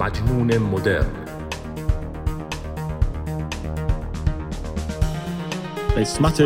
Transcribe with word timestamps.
مجنون 0.00 0.58
مدرن. 0.58 1.06
قسمت 5.96 6.42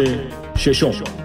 ششم. 0.57 1.23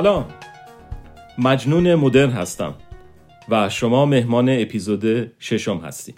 سلام 0.00 0.28
مجنون 1.38 1.94
مدرن 1.94 2.30
هستم 2.30 2.74
و 3.48 3.68
شما 3.68 4.06
مهمان 4.06 4.48
اپیزود 4.48 5.32
ششم 5.38 5.78
هستی 5.78 6.14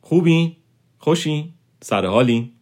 خوبین؟ 0.00 0.56
خوشین؟ 0.98 1.52
سرحالین؟ 1.82 2.52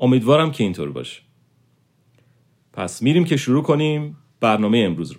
امیدوارم 0.00 0.50
که 0.50 0.64
اینطور 0.64 0.92
باشه 0.92 1.22
پس 2.72 3.02
میریم 3.02 3.24
که 3.24 3.36
شروع 3.36 3.62
کنیم 3.62 4.16
برنامه 4.40 4.78
امروز 4.78 5.12
رو 5.12 5.18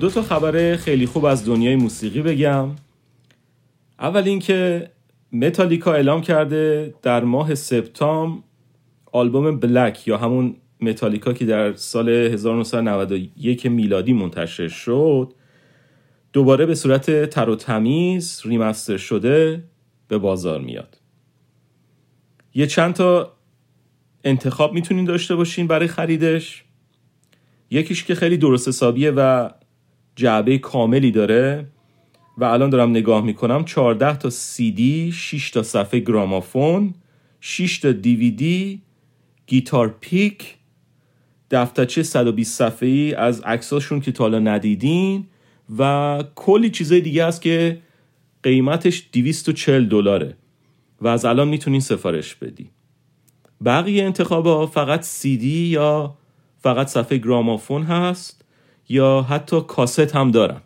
دو 0.00 0.10
تا 0.10 0.22
خبر 0.22 0.76
خیلی 0.76 1.06
خوب 1.06 1.24
از 1.24 1.46
دنیای 1.46 1.76
موسیقی 1.76 2.22
بگم. 2.22 2.68
اول 3.98 4.22
اینکه 4.22 4.90
متالیکا 5.32 5.92
اعلام 5.92 6.20
کرده 6.20 6.94
در 7.02 7.24
ماه 7.24 7.54
سپتامبر 7.54 8.42
آلبوم 9.12 9.60
بلک 9.60 10.08
یا 10.08 10.16
همون 10.16 10.56
متالیکا 10.80 11.32
که 11.32 11.46
در 11.46 11.72
سال 11.72 12.08
1991 12.08 13.66
میلادی 13.66 14.12
منتشر 14.12 14.68
شد 14.68 15.34
دوباره 16.32 16.66
به 16.66 16.74
صورت 16.74 17.30
تر 17.30 17.48
و 17.48 17.56
تمیز 17.56 18.42
ریمستر 18.44 18.96
شده 18.96 19.64
به 20.08 20.18
بازار 20.18 20.60
میاد. 20.60 20.98
یه 22.54 22.66
چند 22.66 22.94
تا 22.94 23.32
انتخاب 24.24 24.74
می‌تونین 24.74 25.04
داشته 25.04 25.34
باشین 25.36 25.66
برای 25.66 25.88
خریدش. 25.88 26.64
یکیش 27.70 28.04
که 28.04 28.14
خیلی 28.14 28.36
درست 28.36 28.68
حسابیه 28.68 29.10
و 29.10 29.50
جعبه 30.18 30.58
کاملی 30.58 31.10
داره 31.10 31.66
و 32.38 32.44
الان 32.44 32.70
دارم 32.70 32.90
نگاه 32.90 33.24
می‌کنم. 33.24 33.64
14 33.64 34.16
تا 34.16 34.30
سی 34.30 34.70
دی 34.70 35.12
6 35.12 35.50
تا 35.50 35.62
صفحه 35.62 36.00
گرامافون 36.00 36.94
6 37.40 37.78
تا 37.78 37.92
دیویدی 37.92 38.82
گیتار 39.46 39.96
پیک 40.00 40.54
دفترچه 41.50 42.02
120 42.02 42.58
صفحه 42.58 42.88
ای 42.88 43.14
از 43.14 43.40
عکساشون 43.40 44.00
که 44.00 44.12
تا 44.12 44.24
حالا 44.24 44.38
ندیدین 44.38 45.26
و 45.78 46.24
کلی 46.34 46.70
چیزای 46.70 47.00
دیگه 47.00 47.26
هست 47.26 47.42
که 47.42 47.78
قیمتش 48.42 49.08
240 49.12 49.88
دلاره 49.88 50.36
و 51.00 51.08
از 51.08 51.24
الان 51.24 51.48
می‌تونین 51.48 51.80
سفارش 51.80 52.34
بدی 52.34 52.70
بقیه 53.64 54.04
انتخابا 54.04 54.66
فقط 54.66 55.02
سی 55.02 55.36
دی 55.36 55.66
یا 55.66 56.14
فقط 56.58 56.86
صفحه 56.86 57.18
گرامافون 57.18 57.82
هست. 57.82 58.44
یا 58.88 59.26
حتی 59.28 59.60
کاست 59.60 60.16
هم 60.16 60.30
دارن 60.30 60.60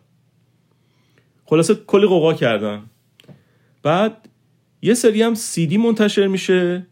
خلاصه 1.45 1.75
کلی 1.75 2.07
غوغا 2.07 2.33
کردن 2.33 2.83
بعد 3.83 4.29
یه 4.81 4.93
سری 4.93 5.21
هم 5.21 5.33
سیدی 5.33 5.77
منتشر 5.77 6.27
میشه 6.27 6.87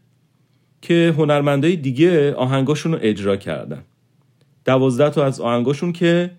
که 0.82 1.14
هنرمندای 1.18 1.76
دیگه 1.76 2.34
آهنگاشون 2.34 2.92
رو 2.92 3.00
اجرا 3.02 3.36
کردن. 3.36 3.84
دوازده 4.66 5.10
تا 5.10 5.26
از 5.26 5.42
آهنگاشون 5.42 5.94
که 5.94 6.32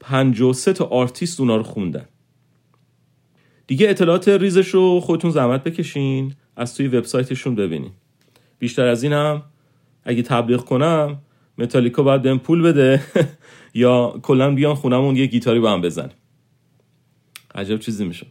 53 0.00 0.72
تا 0.72 0.84
آرتیست 0.84 1.40
اونا 1.40 1.56
رو 1.56 1.62
خوندن. 1.62 2.06
دیگه 3.66 3.90
اطلاعات 3.90 4.28
ریزش 4.28 4.68
رو 4.68 5.00
خودتون 5.00 5.30
زحمت 5.30 5.64
بکشین 5.64 6.34
از 6.56 6.74
توی 6.74 6.88
وبسایتشون 6.88 7.54
ببینین. 7.54 7.92
بیشتر 8.58 8.86
از 8.86 9.02
اینم 9.02 9.42
اگه 10.04 10.22
تبلیغ 10.22 10.64
کنم 10.64 11.18
متالیکا 11.58 12.02
باید 12.02 12.22
بهم 12.22 12.38
پول 12.38 12.62
بده. 12.62 13.02
یا 13.76 14.20
کلا 14.22 14.54
بیان 14.54 14.74
خونمون 14.74 15.16
یه 15.16 15.26
گیتاری 15.26 15.60
با 15.60 15.72
هم 15.72 15.80
بزنیم. 15.80 16.16
عجب 17.54 17.78
چیزی 17.78 18.04
میشه. 18.04 18.26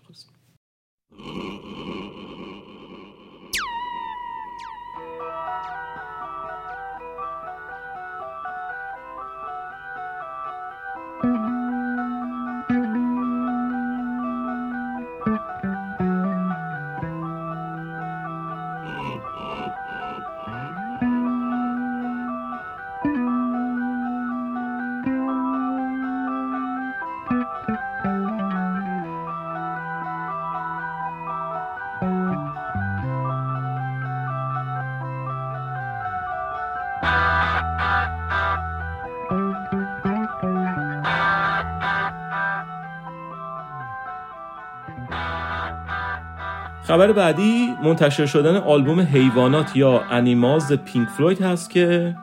خبر 46.95 47.11
بعدی 47.11 47.69
منتشر 47.83 48.25
شدن 48.25 48.55
آلبوم 48.55 48.99
حیوانات 48.99 49.75
یا 49.75 50.01
انیماز 50.01 50.71
پینک 50.71 51.09
فلوید 51.09 51.41
هست 51.41 51.69
که 51.69 52.15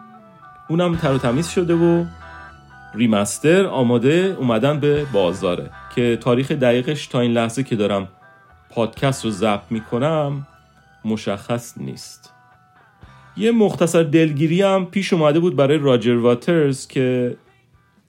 اونم 0.69 0.97
تر 0.97 1.13
و 1.13 1.19
تمیز 1.19 1.49
شده 1.49 1.75
و 1.75 2.05
ریمستر 2.95 3.67
آماده 3.67 4.37
اومدن 4.39 4.81
به 4.81 5.05
بازاره. 5.05 5.71
که 5.95 6.19
تاریخ 6.21 6.53
دقیقش 6.53 7.07
تا 7.07 7.21
این 7.21 7.33
لحظه 7.33 7.63
که 7.63 7.77
دارم 7.77 8.09
پادکست 8.71 9.25
رو 9.25 9.31
ضبط 9.31 9.63
می‌کنم 9.71 10.47
مشخص 11.05 11.79
نیست. 11.79 12.35
یه 13.37 13.53
مختصر 13.53 14.03
دلگیری 14.03 14.63
هم 14.63 14.87
پیش 14.87 15.13
اومده 15.13 15.41
بود 15.41 15.57
برای 15.57 15.79
راجر 15.79 16.17
واترز 16.17 16.87
که 16.87 17.37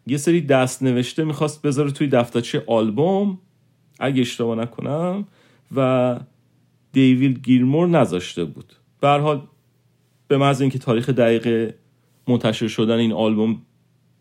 یه 0.08 0.18
سری 0.18 0.42
دست 0.42 0.84
نوشته 0.84 1.24
می‌خواست 1.24 1.62
بذاره 1.62 1.92
توی 1.92 2.08
دفترچه 2.08 2.64
آلبوم 2.68 3.40
اگه 4.00 4.22
اشتباه 4.22 4.58
نکنم 4.58 5.26
و 5.76 6.16
دیوید 6.94 7.44
گیرمور 7.44 7.88
نذاشته 7.88 8.46
بود. 8.46 8.74
به 9.02 9.08
حال 9.08 9.48
به 10.28 10.38
محض 10.38 10.62
اینکه 10.62 10.80
تاریخ 10.80 11.10
دقیق 11.10 11.76
منتشر 12.28 12.68
شدن 12.68 12.98
این 12.98 13.14
آلبوم 13.14 13.62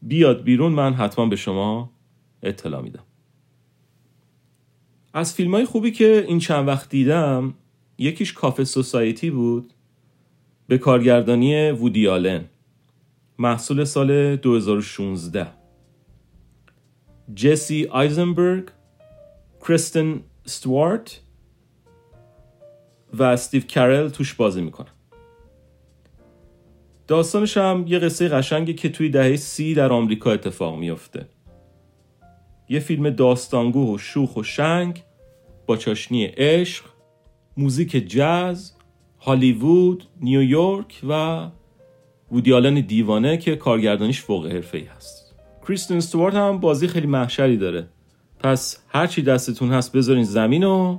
بیاد 0.03 0.43
بیرون 0.43 0.73
من 0.73 0.95
حتما 0.95 1.27
به 1.27 1.37
شما 1.37 1.91
اطلاع 2.43 2.83
میدم. 2.83 3.05
از 5.15 5.35
فیلم 5.35 5.55
های 5.55 5.65
خوبی 5.65 5.91
که 5.91 6.25
این 6.29 6.39
چند 6.39 6.69
وقت 6.69 6.89
دیدم 6.89 7.55
یکیش 7.99 8.33
کافه 8.33 8.65
سوسایتی 8.65 9.31
بود 9.31 9.73
به 10.69 10.79
کارگردانی 10.79 11.71
وودی 11.71 12.09
آلن 12.09 12.45
محصول 13.39 13.85
سال 13.85 14.37
2016 14.37 15.47
جسی 17.35 17.87
آیزنبرگ 17.87 18.65
کریستن 19.61 20.21
ستوارت 20.45 21.21
و 23.13 23.23
استیو 23.23 23.63
کرل 23.63 24.09
توش 24.09 24.35
بازی 24.35 24.61
می‌کنن 24.63 24.91
داستانش 27.07 27.57
هم 27.57 27.85
یه 27.89 27.99
قصه 27.99 28.29
قشنگی 28.29 28.75
که 28.75 28.89
توی 28.89 29.09
دهه 29.09 29.37
سی 29.37 29.75
در 29.75 29.93
آمریکا 29.93 30.33
اتفاق 30.33 30.79
میفته 30.79 31.27
یه 32.69 32.81
فیلم 32.81 33.11
داستانگو 33.11 33.95
و 33.95 33.99
شوخ 33.99 34.37
و 34.37 34.43
شنگ 34.43 35.03
با 35.67 35.77
چاشنی 35.77 36.25
عشق 36.25 36.85
موزیک 37.57 38.09
جاز 38.09 38.73
هالیوود 39.21 40.05
نیویورک 40.21 41.01
و 41.09 41.47
وودیالن 42.33 42.81
دیوانه 42.81 43.37
که 43.37 43.57
کارگردانیش 43.57 44.21
فوق 44.21 44.47
حرفه 44.47 44.79
ای 44.79 44.85
هست. 44.85 45.35
کریستین 45.67 45.97
استوارت 45.97 46.35
هم 46.35 46.59
بازی 46.59 46.89
خیلی 46.89 47.07
محشری 47.07 47.57
داره. 47.57 47.89
پس 48.39 48.83
هرچی 48.89 49.23
دستتون 49.23 49.73
هست 49.73 49.97
بذارین 49.97 50.25
زمین 50.25 50.65
و 50.65 50.99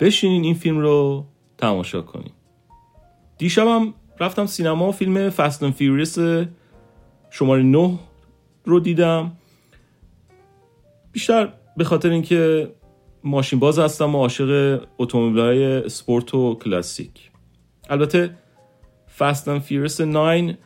بشینین 0.00 0.44
این 0.44 0.54
فیلم 0.54 0.78
رو 0.78 1.26
تماشا 1.64 2.02
کنین 2.02 2.32
دیشبم 3.38 3.94
رفتم 4.20 4.46
سینما 4.46 4.88
و 4.88 4.92
فیلم 4.92 5.30
Fast 5.30 5.53
and 5.53 5.70
Furious 5.70 6.18
شماره 7.30 7.62
9 7.62 7.98
رو 8.64 8.80
دیدم. 8.80 9.32
بیشتر 11.12 11.52
به 11.76 11.84
خاطر 11.84 12.10
اینکه 12.10 12.72
ماشین 13.24 13.58
باز 13.58 13.78
هستم 13.78 14.14
و 14.14 14.18
عاشق 14.18 14.80
اتومبیل‌های 14.98 15.88
سپورت 15.88 16.34
و 16.34 16.54
کلاسیک. 16.54 17.30
البته 17.90 18.30
Fast 19.18 19.41
and 19.41 19.58
Furious 19.58 20.00
9 20.00 20.58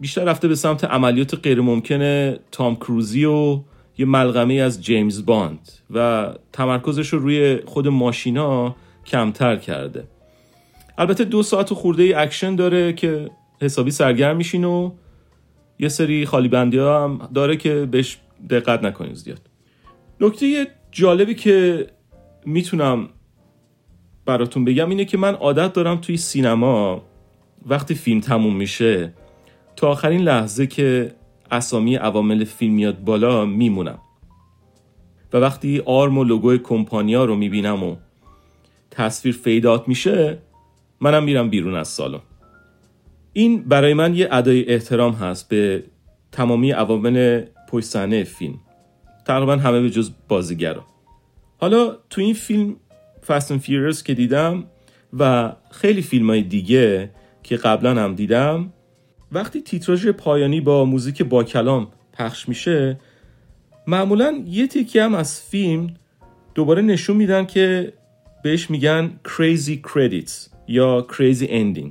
بیشتر 0.00 0.24
رفته 0.24 0.48
به 0.48 0.54
سمت 0.54 0.84
عملیات 0.84 1.34
غیر 1.34 1.60
ممکن 1.60 2.32
تام 2.52 2.76
کروزی 2.76 3.24
و 3.24 3.60
یه 3.98 4.06
ملغمه 4.06 4.54
از 4.54 4.82
جیمز 4.82 5.26
باند 5.26 5.72
و 5.90 6.28
تمرکزش 6.52 7.08
رو 7.08 7.18
روی 7.18 7.60
خود 7.66 7.88
ماشینا 7.88 8.76
کمتر 9.06 9.56
کرده. 9.56 10.04
البته 10.98 11.24
دو 11.24 11.42
ساعت 11.42 11.74
خرده 11.74 12.02
ای 12.02 12.14
اکشن 12.14 12.56
داره 12.56 12.92
که 12.92 13.30
حسابی 13.60 13.90
سرگرم 13.90 14.36
میشین 14.36 14.64
و 14.64 14.90
یه 15.78 15.88
سری 15.88 16.26
خالی 16.26 16.48
بندی 16.48 16.78
ها 16.78 17.04
هم 17.04 17.28
داره 17.34 17.56
که 17.56 17.88
بهش 17.90 18.18
دقت 18.50 18.82
نکنید 18.82 19.14
زیاد. 19.14 19.40
نکته 20.20 20.66
جالبی 20.90 21.34
که 21.34 21.86
می‌تونم 22.44 23.08
براتون 24.26 24.64
بگم 24.64 24.90
اینه 24.90 25.04
که 25.04 25.18
من 25.18 25.34
عادت 25.34 25.72
دارم 25.72 25.96
توی 25.96 26.16
سینما 26.16 27.02
وقتی 27.66 27.94
فیلم 27.94 28.20
تموم 28.20 28.56
میشه 28.56 29.12
تا 29.76 29.88
آخرین 29.88 30.20
لحظه 30.20 30.66
که 30.66 31.12
اسامی 31.50 31.96
عوامل 31.96 32.44
فیلم 32.44 32.74
میاد 32.74 33.04
بالا 33.04 33.44
میمونم. 33.44 33.98
و 35.32 35.36
وقتی 35.36 35.82
آرم 35.84 36.18
و 36.18 36.24
لوگوی 36.24 36.58
کمپانیا 36.58 37.24
رو 37.24 37.36
می‌بینم 37.36 37.82
و 37.82 37.96
تصویر 38.96 39.34
فیدات 39.34 39.88
میشه 39.88 40.38
منم 41.00 41.24
میرم 41.24 41.50
بیرون 41.50 41.74
از 41.74 41.88
سالن. 41.88 42.20
این 43.32 43.62
برای 43.62 43.94
من 43.94 44.14
یه 44.14 44.28
ادای 44.30 44.68
احترام 44.68 45.12
هست 45.12 45.48
به 45.48 45.84
تمامی 46.32 46.70
عوامل 46.70 47.42
پشت 47.68 48.24
فیلم. 48.24 48.54
تقریبا 49.26 49.56
همه 49.56 49.80
به 49.80 49.90
جز 49.90 50.10
بازیگرا. 50.28 50.84
حالا 51.58 51.96
تو 52.10 52.20
این 52.20 52.34
فیلم 52.34 52.76
فستن 53.26 53.58
فیورس 53.58 54.02
که 54.02 54.14
دیدم 54.14 54.64
و 55.18 55.52
خیلی 55.70 56.02
فیلم 56.02 56.30
های 56.30 56.42
دیگه 56.42 57.10
که 57.42 57.56
قبلا 57.56 58.02
هم 58.02 58.14
دیدم 58.14 58.72
وقتی 59.32 59.62
تیتراژ 59.62 60.08
پایانی 60.08 60.60
با 60.60 60.84
موزیک 60.84 61.22
با 61.22 61.44
کلام 61.44 61.88
پخش 62.12 62.48
میشه 62.48 63.00
معمولا 63.86 64.42
یه 64.46 64.66
تیکی 64.66 64.98
هم 64.98 65.14
از 65.14 65.40
فیلم 65.40 65.94
دوباره 66.54 66.82
نشون 66.82 67.16
میدن 67.16 67.46
که 67.46 67.92
بهش 68.46 68.70
میگن 68.70 69.20
crazy 69.24 69.88
credits 69.88 70.32
یا 70.68 71.06
crazy 71.10 71.46
ending. 71.46 71.90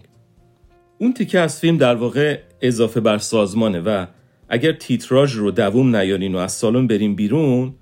اون 0.97 1.13
تیکه 1.13 1.39
از 1.39 1.59
فیلم 1.59 1.77
در 1.77 1.95
واقع 1.95 2.39
اضافه 2.61 2.99
بر 2.99 3.17
سازمانه 3.17 3.79
و 3.79 4.05
اگر 4.49 4.71
تیتراژ 4.71 5.33
رو 5.33 5.51
دووم 5.51 5.95
نیارین 5.95 6.35
و 6.35 6.37
از 6.37 6.51
سالن 6.51 6.87
بریم 6.87 7.15
بیرون 7.15 7.73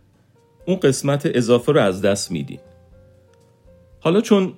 اون 0.66 0.78
قسمت 0.78 1.26
اضافه 1.26 1.72
رو 1.72 1.80
از 1.80 2.02
دست 2.02 2.32
میدین. 2.32 2.60
حالا 4.00 4.22
چون 4.22 4.54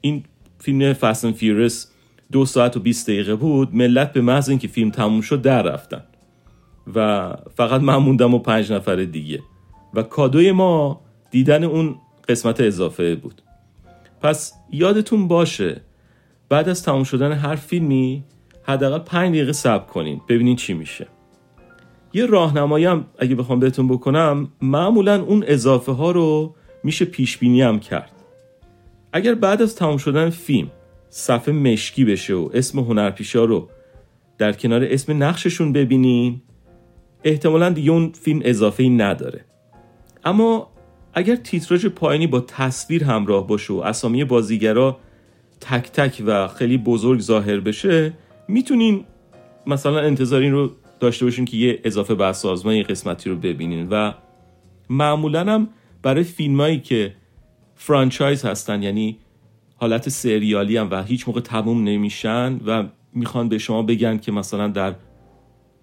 این 0.00 0.24
فیلم 0.58 0.92
فاستن 0.92 1.32
فیورس 1.32 1.86
دو 2.32 2.46
ساعت 2.46 2.76
و 2.76 2.80
20 2.80 3.06
دقیقه 3.06 3.34
بود 3.34 3.74
ملت 3.74 4.12
به 4.12 4.20
محض 4.20 4.48
اینکه 4.48 4.68
فیلم 4.68 4.90
تموم 4.90 5.20
شد 5.20 5.42
در 5.42 5.62
رفتن 5.62 6.02
و 6.94 7.34
فقط 7.56 7.80
من 7.80 7.96
موندم 7.96 8.34
و 8.34 8.38
پنج 8.38 8.72
نفر 8.72 8.96
دیگه. 8.96 9.40
و 9.94 10.02
کادوی 10.02 10.52
ما 10.52 11.00
دیدن 11.30 11.64
اون 11.64 11.96
قسمت 12.28 12.60
اضافه 12.60 13.14
بود. 13.14 13.42
پس 14.22 14.52
یادتون 14.70 15.28
باشه 15.28 15.80
بعد 16.48 16.68
از 16.68 16.82
تموم 16.82 17.04
شدن 17.04 17.32
هر 17.32 17.56
فیلمی 17.56 18.24
حداقل 18.62 18.98
پنج 18.98 19.34
دقیقه 19.34 19.52
صبر 19.52 19.86
کنین 19.86 20.20
ببینین 20.28 20.56
چی 20.56 20.74
میشه. 20.74 21.06
یه 22.12 22.26
راهنمایی 22.26 22.84
هم 22.84 23.06
اگه 23.18 23.34
بخوام 23.34 23.60
بهتون 23.60 23.88
بکنم 23.88 24.48
معمولا 24.62 25.22
اون 25.22 25.44
اضافه 25.46 25.92
ها 25.92 26.10
رو 26.10 26.54
میشه 26.84 27.04
پیش 27.04 27.38
بینی 27.38 27.62
هم 27.62 27.80
کرد. 27.80 28.12
اگر 29.12 29.34
بعد 29.34 29.62
از 29.62 29.76
تمام 29.76 29.96
شدن 29.96 30.30
فیلم 30.30 30.70
صفحه 31.10 31.54
مشکی 31.54 32.04
بشه 32.04 32.34
و 32.34 32.50
اسم 32.54 32.78
هنرپیشا 32.78 33.44
رو 33.44 33.68
در 34.38 34.52
کنار 34.52 34.84
اسم 34.84 35.22
نقششون 35.22 35.72
ببینین 35.72 36.40
احتمالا 37.24 37.70
دیگه 37.70 37.90
اون 37.90 38.12
فیلم 38.12 38.40
اضافه 38.44 38.82
ای 38.82 38.88
نداره. 38.88 39.44
اما 40.24 40.70
اگر 41.14 41.36
تیتراژ 41.36 41.86
پایینی 41.86 42.26
با 42.26 42.40
تصویر 42.40 43.04
همراه 43.04 43.46
باشه 43.46 43.72
و 43.72 43.76
اسامی 43.76 44.24
بازیگرا 44.24 44.98
تک 45.60 45.92
تک 45.92 46.22
و 46.26 46.48
خیلی 46.48 46.78
بزرگ 46.78 47.20
ظاهر 47.20 47.60
بشه 47.60 48.12
می‌تونین 48.48 49.04
مثلا 49.66 50.00
انتظار 50.00 50.40
این 50.40 50.52
رو 50.52 50.70
داشته 51.00 51.24
باشین 51.24 51.44
که 51.44 51.56
یه 51.56 51.80
اضافه 51.84 52.14
بر 52.14 52.32
سازمان 52.32 52.74
یه 52.74 52.82
قسمتی 52.82 53.30
رو 53.30 53.36
ببینین 53.36 53.88
و 53.88 54.12
معمولا 54.90 55.40
هم 55.40 55.68
برای 56.02 56.24
فیلمایی 56.24 56.80
که 56.80 57.14
فرانچایز 57.74 58.44
هستن 58.44 58.82
یعنی 58.82 59.18
حالت 59.76 60.08
سریالی 60.08 60.76
هم 60.76 60.88
و 60.90 61.02
هیچ 61.02 61.28
موقع 61.28 61.40
تموم 61.40 61.84
نمیشن 61.84 62.60
و 62.66 62.84
می‌خوان 63.12 63.48
به 63.48 63.58
شما 63.58 63.82
بگن 63.82 64.18
که 64.18 64.32
مثلا 64.32 64.68
در 64.68 64.94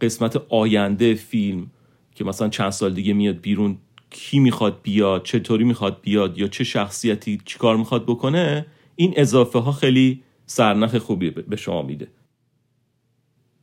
قسمت 0.01 0.41
آینده 0.49 1.13
فیلم 1.13 1.71
که 2.15 2.23
مثلا 2.23 2.49
چند 2.49 2.69
سال 2.69 2.93
دیگه 2.93 3.13
میاد 3.13 3.41
بیرون 3.41 3.77
کی 4.09 4.39
می‌خواد 4.39 4.79
بیاد 4.83 5.23
چطوری 5.23 5.63
می‌خواد 5.63 6.01
بیاد 6.01 6.37
یا 6.37 6.47
چه 6.47 6.63
شخصیتی 6.63 7.41
چیکار 7.45 7.77
می‌خواد 7.77 8.03
بکنه 8.03 8.65
این 8.95 9.13
اضافه 9.17 9.59
ها 9.59 9.71
خیلی 9.71 10.23
سرنخ 10.45 10.97
خوبی 10.97 11.29
به 11.29 11.55
شما 11.55 11.81
میده. 11.81 12.07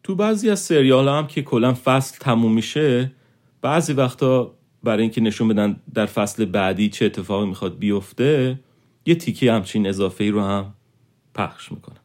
تو 0.03 0.15
بعضی 0.15 0.51
از 0.51 0.61
سریال 0.61 1.09
هم 1.09 1.27
که 1.27 1.43
کلا 1.43 1.75
فصل 1.85 2.19
تموم 2.21 2.53
میشه 2.53 3.13
بعضی 3.63 3.93
وقتا 3.93 4.55
برای 4.83 5.03
اینکه 5.03 5.21
نشون 5.21 5.49
بدن 5.49 5.77
در 5.95 6.07
فصل 6.07 6.45
بعدی 6.45 6.89
چه 6.89 7.07
اتفاقی 7.07 7.47
می‌خواد 7.47 7.79
بیفته 7.79 8.61
یه 9.07 9.15
تیکه 9.15 9.53
همچین 9.53 9.87
اضافه 9.87 10.25
ای 10.25 10.31
رو 10.31 10.41
هم 10.41 10.75
پخش 11.35 11.73
می‌کنه 11.73 11.97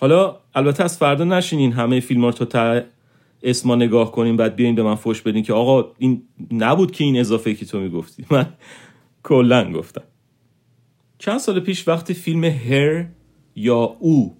حالا 0.00 0.36
البته 0.54 0.84
از 0.84 0.98
فردا 0.98 1.24
نشینین 1.24 1.72
همه 1.72 2.00
فیلم 2.00 2.24
رو 2.24 2.32
تا 2.32 2.82
اسما 3.44 3.74
نگاه 3.74 4.12
کنین 4.12 4.36
بعد 4.36 4.56
بیاین 4.56 4.74
به 4.74 4.82
من 4.82 4.94
فوش 4.94 5.22
بدین 5.22 5.42
که 5.42 5.52
آقا 5.52 5.92
این 5.98 6.22
نبود 6.52 6.90
که 6.90 7.04
این 7.04 7.20
اضافه 7.20 7.54
که 7.54 7.66
تو 7.66 7.80
می‌گفتی. 7.80 8.24
من 8.30 8.46
کلا 9.22 9.72
گفتم. 9.72 10.02
چند 11.18 11.38
سال 11.38 11.60
پیش 11.60 11.88
وقتی 11.88 12.14
فیلم 12.14 12.44
هر 12.44 13.06
یا 13.56 13.76
او 13.76 14.36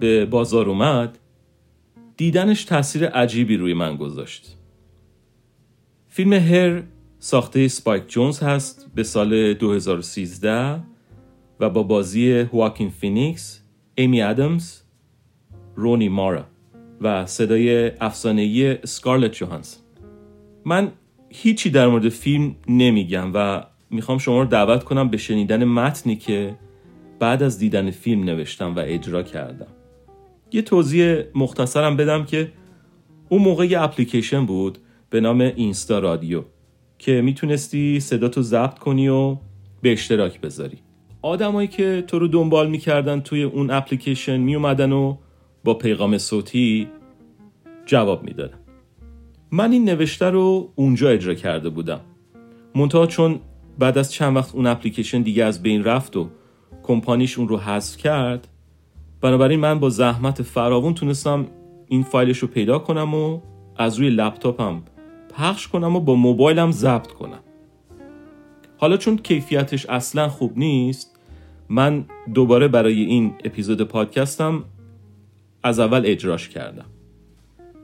به 0.00 0.26
بازار 0.26 0.68
اومد 0.68 1.18
دیدنش 2.16 2.64
تاثیر 2.64 3.06
عجیبی 3.06 3.56
روی 3.56 3.74
من 3.74 3.96
گذاشت. 3.96 4.56
فیلم 6.08 6.32
هر 6.32 6.82
ساخته 7.18 7.68
سپایک 7.68 8.08
جونز 8.08 8.40
هست 8.40 8.90
به 8.94 9.02
سال 9.02 9.54
2013 9.54 10.82
و 11.60 11.70
با 11.70 11.82
بازی 11.82 12.32
هواکین 12.32 12.90
فینیکس، 12.90 13.62
ایمی 13.94 14.22
ادمز، 14.22 14.80
رونی 15.76 16.08
مارا. 16.08 16.44
و 17.00 17.26
صدای 17.26 17.90
افسانه‌ای 18.00 18.78
سکارلت 18.84 19.32
جوهانسون. 19.32 19.78
من 20.64 20.92
هیچی 21.28 21.70
در 21.70 21.88
مورد 21.88 22.08
فیلم 22.08 22.54
نمیگم 22.68 23.30
و 23.34 23.64
می‌خوام 23.90 24.18
شما 24.18 24.38
رو 24.38 24.44
دعوت 24.44 24.84
کنم 24.84 25.08
به 25.08 25.16
شنیدن 25.16 25.64
متنی 25.64 26.16
که 26.16 26.54
بعد 27.18 27.42
از 27.42 27.58
دیدن 27.58 27.90
فیلم 27.90 28.24
نوشتم 28.24 28.76
و 28.76 28.82
اجرا 28.84 29.22
کردم. 29.22 29.66
یه 30.52 30.62
توضیح 30.62 31.22
مختصرم 31.34 31.96
بدم 31.96 32.24
که 32.24 32.52
اون 33.28 33.42
موقع 33.42 33.66
یه 33.66 33.82
اپلیکیشن 33.82 34.46
بود 34.46 34.78
به 35.10 35.20
نام 35.20 35.40
Insta 35.40 35.98
Radio 35.98 36.42
که 36.98 37.22
می‌تونستی 37.22 38.00
صداتو 38.00 38.42
ضبط 38.42 38.78
کنی 38.78 39.08
و 39.08 39.36
به 39.82 39.92
اشتراک 39.92 40.40
بذاری. 40.40 40.78
آدمایی 41.22 41.68
که 41.68 42.04
تو 42.06 42.18
رو 42.18 42.28
دنبال 42.28 42.70
می‌کردن 42.70 43.20
توی 43.20 43.42
اون 43.42 43.70
اپلیکیشن 43.70 44.36
میومدن 44.36 44.92
و 44.92 45.16
با 45.64 45.74
پیغام 45.74 46.18
صوتی 46.18 46.88
جواب 47.86 48.22
می‌دادن 48.22 48.58
من 49.50 49.72
این 49.72 49.84
نوشته 49.84 50.30
رو 50.30 50.72
اونجا 50.74 51.08
اجرا 51.08 51.34
کرده 51.34 51.68
بودم. 51.68 52.00
منتها 52.74 53.06
چون 53.06 53.40
بعد 53.78 53.98
از 53.98 54.12
چند 54.12 54.36
وقت 54.36 54.54
اون 54.54 54.66
اپلیکیشن 54.66 55.22
دیگه 55.22 55.44
از 55.44 55.62
بین 55.62 55.84
رفت 55.84 56.16
و 56.16 56.28
کمپانیش 56.82 57.38
اون 57.38 57.48
رو 57.48 57.58
حذف 57.58 57.96
کرد 57.96 58.48
بنابراین 59.20 59.60
من 59.60 59.80
با 59.80 59.90
زحمت 59.90 60.42
فراوون 60.42 60.94
تونستم 60.94 61.46
این 61.88 62.02
فایلش 62.02 62.38
رو 62.38 62.48
پیدا 62.48 62.78
کنم 62.78 63.14
و 63.14 63.40
از 63.76 63.96
روی 63.98 64.10
لپتاپم 64.10 64.82
پخش 65.34 65.68
کنم 65.68 65.96
و 65.96 66.00
با 66.00 66.14
موبایلم 66.14 66.70
ضبط 66.70 67.12
کنم. 67.12 67.40
حالا 68.78 68.96
چون 68.96 69.16
کیفیتش 69.16 69.86
اصلا 69.86 70.28
خوب 70.28 70.58
نیست 70.58 71.18
من 71.68 72.04
دوباره 72.34 72.68
برای 72.68 73.02
این 73.02 73.34
اپیزود 73.44 73.82
پادکستم 73.82 74.64
از 75.62 75.78
اول 75.78 76.02
اجراش 76.04 76.48
کردم. 76.48 76.86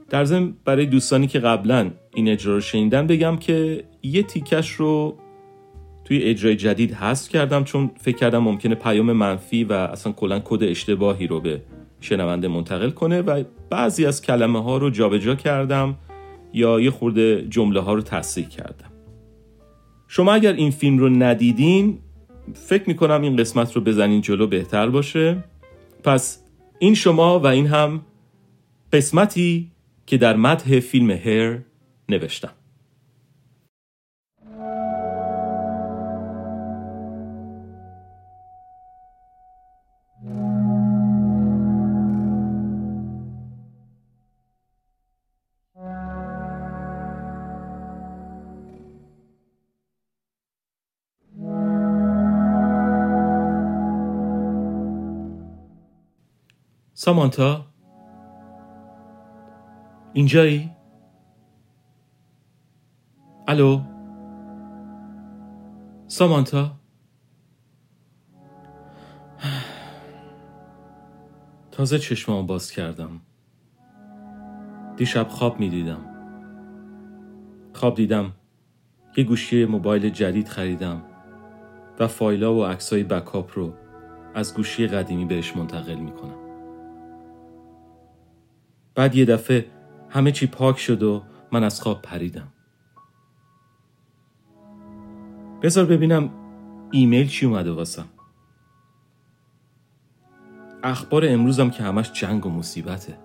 در 0.09 0.25
ضمن 0.25 0.53
برای 0.65 0.85
دوستانی 0.85 1.27
که 1.27 1.39
قبلا 1.39 1.91
این 2.15 2.29
اجرا 2.29 2.53
رو 2.53 2.61
شنیدن 2.61 3.07
بگم 3.07 3.37
که 3.37 3.83
یه 4.03 4.23
تیکش 4.23 4.71
رو 4.71 5.17
توی 6.05 6.23
اجرای 6.23 6.55
جدید 6.55 6.93
حذف 6.93 7.29
کردم 7.29 7.63
چون 7.63 7.91
فکر 7.97 8.17
کردم 8.17 8.39
ممکنه 8.39 8.75
پیام 8.75 9.11
منفی 9.11 9.63
و 9.63 9.73
اصلا 9.73 10.13
کلا 10.13 10.41
کد 10.45 10.63
اشتباهی 10.63 11.27
رو 11.27 11.39
به 11.39 11.61
شنونده 12.01 12.47
منتقل 12.47 12.89
کنه 12.89 13.21
و 13.21 13.43
بعضی 13.69 14.05
از 14.05 14.21
کلمه 14.21 14.63
ها 14.63 14.77
رو 14.77 14.89
جابجا 14.89 15.35
کردم 15.35 15.95
یا 16.53 16.79
یه 16.79 16.91
خورده 16.91 17.45
جمله 17.49 17.79
ها 17.79 17.93
رو 17.93 18.01
تصحیح 18.01 18.47
کردم. 18.47 18.91
شما 20.07 20.33
اگر 20.33 20.53
این 20.53 20.71
فیلم 20.71 20.97
رو 20.97 21.09
ندیدین 21.09 21.99
فکر 22.53 22.83
می‌کنم 22.87 23.21
این 23.21 23.35
قسمت 23.35 23.73
رو 23.75 23.81
بزنین 23.81 24.21
جلو 24.21 24.47
بهتر 24.47 24.89
باشه. 24.89 25.43
پس 26.03 26.43
این 26.79 26.95
شما 26.95 27.39
و 27.39 27.47
این 27.47 27.67
هم 27.67 28.05
قسمتی 28.93 29.71
که 30.05 30.17
در 30.17 30.35
متح 30.35 30.79
فیلم 30.79 31.11
هر 31.11 31.59
نوشتم. 32.09 32.53
سامانتا 57.07 57.65
اینجایی؟ 60.13 60.71
الو؟ 63.47 63.81
سامانتا؟ 66.07 66.71
تازه 71.71 71.99
چشمام 71.99 72.45
باز 72.47 72.71
کردم. 72.71 73.21
دیشب 74.97 75.27
خواب 75.27 75.59
می 75.59 75.69
دیدم 75.69 76.01
خواب 77.73 77.95
دیدم. 77.95 78.31
یه 79.17 79.23
گوشی 79.23 79.65
موبایل 79.65 80.09
جدید 80.09 80.47
خریدم 80.47 81.03
و 81.99 82.07
فایلا 82.07 82.55
و 82.55 82.65
عکسای 82.65 83.03
بکاپ 83.03 83.51
رو 83.55 83.73
از 84.35 84.53
گوشی 84.53 84.87
قدیمی 84.87 85.25
بهش 85.25 85.55
منتقل 85.55 85.95
می 85.95 86.11
کنم. 86.11 86.46
بعد 88.97 89.15
یه 89.15 89.25
دفعه 89.25 89.65
همه 90.09 90.31
چی 90.31 90.47
پاک 90.47 90.79
شد 90.79 91.03
و 91.03 91.23
من 91.51 91.63
از 91.63 91.81
خواب 91.81 92.01
پریدم. 92.01 92.47
بذار 95.61 95.85
ببینم 95.85 96.29
ایمیل 96.91 97.27
چی 97.27 97.45
اومده 97.45 97.71
واسم. 97.71 98.07
اخبار 100.83 101.23
امروزم 101.27 101.69
که 101.69 101.83
همش 101.83 102.11
جنگ 102.11 102.45
و 102.45 102.49
مصیبته. 102.49 103.17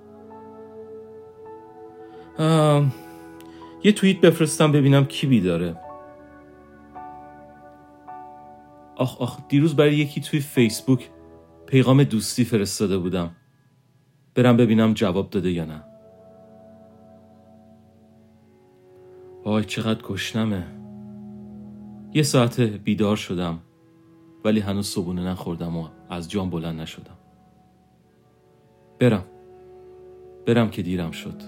یه 3.84 3.92
توییت 3.92 4.20
بفرستم 4.20 4.72
ببینم 4.72 5.04
کی 5.04 5.26
بیداره. 5.26 5.76
آخ 8.96 9.20
آخ 9.20 9.38
دیروز 9.48 9.76
برای 9.76 9.96
یکی 9.96 10.20
توی 10.20 10.40
فیسبوک 10.40 11.10
پیغام 11.66 12.04
دوستی 12.04 12.44
فرستاده 12.44 12.98
بودم. 12.98 13.30
برم 14.34 14.56
ببینم 14.56 14.92
جواب 14.92 15.30
داده 15.30 15.50
یا 15.50 15.64
نه. 15.64 15.84
وای 19.44 19.64
چقدر 19.64 20.02
گشنمه 20.02 20.66
یه 22.14 22.22
ساعت 22.22 22.60
بیدار 22.60 23.16
شدم 23.16 23.58
ولی 24.44 24.60
هنوز 24.60 24.86
صبونه 24.86 25.22
نخوردم 25.28 25.76
و 25.76 25.88
از 26.10 26.30
جام 26.30 26.50
بلند 26.50 26.80
نشدم. 26.80 27.16
برم. 28.98 29.24
برم 30.46 30.70
که 30.70 30.82
دیرم 30.82 31.10
شد. 31.10 31.42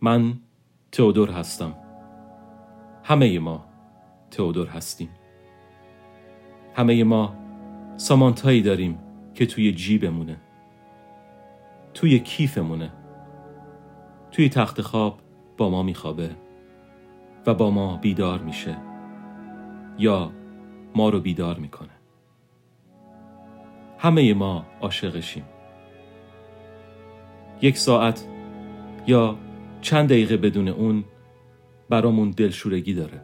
من 0.00 0.34
تئودور 0.92 1.30
هستم. 1.30 1.74
همه 3.04 3.38
ما 3.38 3.64
تئودور 4.30 4.66
هستیم. 4.66 5.08
همه 6.74 7.04
ما 7.04 7.43
سامانتایی 7.96 8.62
داریم 8.62 8.98
که 9.34 9.46
توی 9.46 9.72
جیبمونه. 9.72 10.36
توی 11.94 12.18
کیفمونه. 12.18 12.92
توی 14.30 14.48
تخت 14.48 14.80
خواب 14.80 15.18
با 15.56 15.70
ما 15.70 15.82
میخوابه 15.82 16.30
و 17.46 17.54
با 17.54 17.70
ما 17.70 17.96
بیدار 17.96 18.42
میشه 18.42 18.76
یا 19.98 20.32
ما 20.94 21.08
رو 21.08 21.20
بیدار 21.20 21.58
می‌کنه. 21.58 21.88
همه 23.98 24.34
ما 24.34 24.66
عاشقشیم. 24.80 25.44
یک 27.62 27.78
ساعت 27.78 28.28
یا 29.06 29.36
چند 29.80 30.08
دقیقه 30.08 30.36
بدون 30.36 30.68
اون 30.68 31.04
برامون 31.88 32.30
دلشورگی 32.30 32.94
داره. 32.94 33.20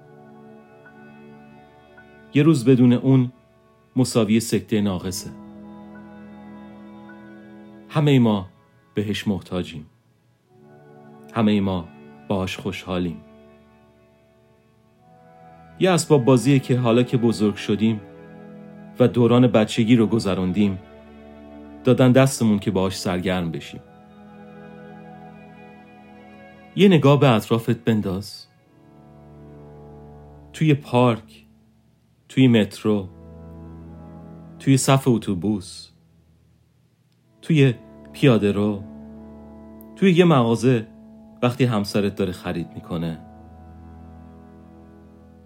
یه 2.35 2.43
روز 2.43 2.65
بدون 2.65 2.93
اون 2.93 3.33
مساوی 3.97 4.41
سکته 4.41 4.81
ناقصه. 4.81 5.31
همه 7.89 8.19
ما 8.19 8.49
بهش 8.95 9.29
محتاجیم. 9.29 9.87
همه 11.35 11.61
ما 11.61 11.89
باش 12.29 12.57
خوشحالیم. 12.57 13.21
یه 15.81 15.91
اسباب 15.91 16.25
بازیه 16.25 16.59
که 16.59 16.79
حالا 16.79 17.03
که 17.03 17.17
بزرگ 17.17 17.55
شدیم 17.55 18.01
و 19.01 19.09
دوران 19.09 19.47
بچگی 19.47 19.97
رو 19.97 20.07
گذراندیم 20.07 20.79
دادن 21.85 22.13
دستمون 22.13 22.59
که 22.59 22.71
باهاش 22.71 22.99
سرگرم 22.99 23.51
بشیم. 23.51 23.81
یه 26.77 26.89
نگاه 26.89 27.21
به 27.21 27.29
اطرافت 27.29 27.85
بنداز. 27.85 28.47
توی 30.53 30.75
پارک 30.75 31.45
توی 32.29 32.49
مترو 32.49 33.09
توی 34.61 34.77
صف 34.77 35.09
اتوبوس 35.09 35.91
توی 37.43 37.75
پیاده 38.13 38.53
رو 38.53 38.83
توی 39.97 40.13
یه 40.13 40.25
مغازه 40.25 40.87
وقتی 41.43 41.65
همسرت 41.65 42.15
داره 42.15 42.33
خرید 42.33 42.75
می‌کنه. 42.75 43.19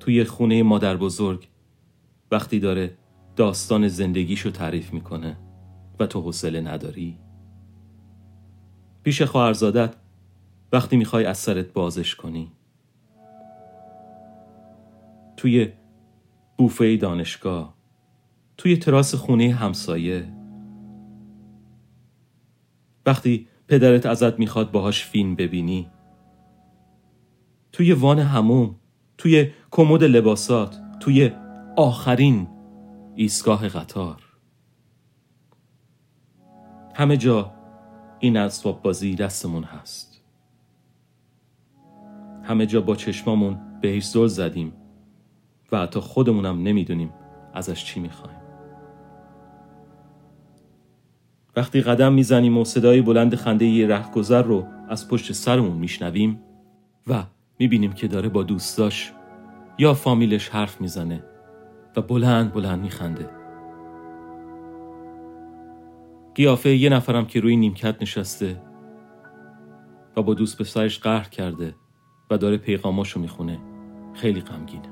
توی 0.00 0.24
خونه 0.24 0.62
مادر 0.62 0.96
بزرگ 0.96 1.48
وقتی 2.30 2.60
داره 2.60 2.96
داستان 3.36 3.88
زندگیشو 3.88 4.50
تعریف 4.50 4.92
می‌کنه 4.92 5.36
و 6.00 6.06
تو 6.06 6.20
حوصله 6.20 6.60
نداری. 6.60 7.18
پیش 9.02 9.22
خواهرزادت 9.22 9.94
وقتی 10.72 10.96
می‌خوای 10.96 11.24
از 11.24 11.38
سرت 11.38 11.72
بازش 11.72 12.14
کنی. 12.14 12.52
توی 15.36 15.72
بوفه 16.58 16.96
دانشگاه. 16.96 17.74
توی 18.56 18.76
تراس 18.76 19.14
خونه 19.14 19.54
همسایه. 19.54 20.32
وقتی 23.06 23.48
پدرت 23.68 24.06
ازت 24.06 24.38
می‌خواد 24.38 24.72
باهاش 24.72 25.04
فیلم 25.04 25.34
ببینی 25.34 25.90
توی 27.72 27.92
وان 27.92 28.18
هموم 28.18 28.76
توی 29.18 29.50
کمد 29.70 30.04
لباسات 30.04 30.80
توی 31.00 31.32
آخرین 31.76 32.48
ایستگاه 33.14 33.68
قطار. 33.68 34.22
همه 36.94 37.16
جا 37.16 37.52
این 38.18 38.36
اسباب 38.36 38.82
بازی 38.82 39.14
دستمون 39.14 39.64
هست. 39.64 40.20
همه 42.42 42.66
جا 42.66 42.80
با 42.80 42.96
چشمامون 42.96 43.80
بهش 43.80 44.04
زل 44.04 44.26
زدیم 44.26 44.72
و 45.72 45.78
حتی 45.78 46.00
خودمونم 46.00 46.62
نمی‌دونیم 46.62 47.10
ازش 47.54 47.84
چی 47.84 48.00
می‌خوایم. 48.00 48.43
وقتی 51.56 51.80
قدم 51.80 52.12
می‌زنیم 52.12 52.58
و 52.58 52.64
صدای 52.64 53.02
بلند 53.02 53.34
خنده 53.34 53.64
یه 53.64 53.88
رهگذر 53.88 54.42
رو 54.42 54.66
از 54.88 55.08
پشت 55.08 55.32
سرمون 55.32 55.76
میشنویم 55.76 56.40
و 57.06 57.24
می‌بینیم 57.58 57.92
که 57.92 58.08
داره 58.08 58.28
با 58.28 58.42
دوستاش 58.42 59.12
یا 59.78 59.94
فامیلش 59.94 60.48
حرف 60.48 60.80
می‌زنه 60.80 61.24
و 61.96 62.02
بلند 62.02 62.52
بلند 62.52 62.82
میخنده. 62.82 63.30
قیافه 66.34 66.76
یه 66.76 66.88
نفرم 66.88 67.26
که 67.26 67.40
روی 67.40 67.56
نیمکت 67.56 68.02
نشسته 68.02 68.62
و 70.16 70.22
با 70.22 70.34
دوست 70.34 70.58
به 70.58 70.64
سرش 70.64 70.98
قهر 70.98 71.28
کرده 71.28 71.74
و 72.30 72.38
داره 72.38 72.56
پیغاماشو 72.56 73.20
می‌خونه. 73.20 73.58
خیلی 74.14 74.40
غمگینه. 74.40 74.88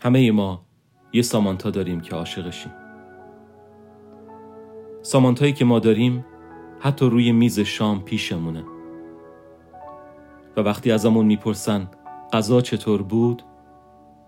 همه 0.00 0.32
ما 0.32 0.66
یه 1.12 1.22
سامانتا 1.22 1.70
داریم 1.70 2.00
که 2.00 2.16
عاشقشیم. 2.16 2.72
سامانتایی 5.02 5.52
که 5.52 5.64
ما 5.64 5.78
داریم 5.78 6.24
حتی 6.80 7.06
روی 7.06 7.32
میز 7.32 7.60
شام 7.60 8.02
پیشمونه. 8.02 8.64
و 10.56 10.60
وقتی 10.60 10.92
ازمون 10.92 11.26
می‌پرسن 11.26 11.90
غذا 12.32 12.60
چطور 12.60 13.02
بود 13.02 13.42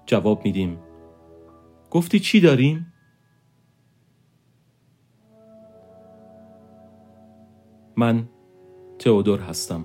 جواب 0.06 0.44
میدیم 0.44 0.78
گفتی 1.90 2.20
چی 2.20 2.40
داریم؟ 2.40 2.92
من 7.96 8.28
تئودور 8.98 9.40
هستم. 9.40 9.84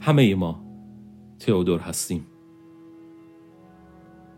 همه 0.00 0.34
ما 0.34 0.62
تئودور 1.38 1.80
هستیم. 1.80 2.26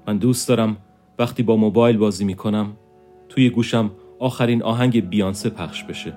من 0.07 0.19
دوست 0.19 0.49
دارم 0.49 0.77
وقتی 1.19 1.43
با 1.43 1.57
موبایل 1.57 1.97
بازی 1.97 2.25
می‌کنم 2.25 2.77
توی 3.29 3.51
گوشم 3.51 3.91
آخرین 4.25 4.63
آهنگ 4.63 5.09
بیانسه 5.09 5.51
پخش 5.51 5.85
بشه. 5.85 6.17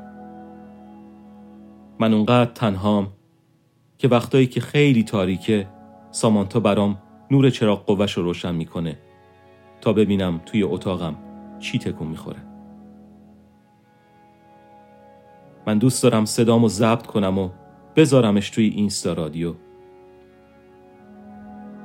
من 2.00 2.14
اونقدر 2.14 2.52
تنهام 2.52 3.08
که 3.98 4.08
وقتایی 4.08 4.48
که 4.48 4.62
خیلی 4.62 5.04
تاریکه 5.04 5.68
سامانتا 6.12 6.60
برام 6.60 6.98
نور 7.32 7.50
چراغ 7.50 7.86
قوش 7.86 8.14
رو 8.14 8.24
روشن 8.24 8.56
می‌کنه 8.56 8.98
تا 9.82 9.94
ببینم 9.94 10.42
توی 10.46 10.64
اتاقم 10.64 11.16
چی 11.60 11.80
تکون 11.80 12.08
می‌خوره. 12.08 12.40
من 15.68 15.78
دوست 15.78 16.04
دارم 16.04 16.26
صدامو 16.26 16.68
ضبط 16.68 17.08
کنم 17.08 17.38
و 17.38 17.50
بذارمش 17.96 18.50
توی 18.50 18.68
اینستا 18.68 19.14
رادیو. 19.14 19.54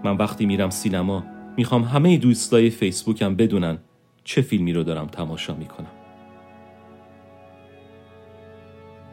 من 0.05 0.17
وقتی 0.17 0.47
میرم 0.47 0.71
سینما 0.71 1.25
می‌خوام 1.57 1.83
همه 1.83 2.17
دوستای 2.17 2.71
فیسبوکم 2.71 3.35
بدونن 3.35 3.79
چه 4.25 4.43
فیلمی 4.43 4.73
رو 4.73 4.83
دارم 4.83 5.07
تماشا 5.07 5.55
می‌کنم. 5.55 6.02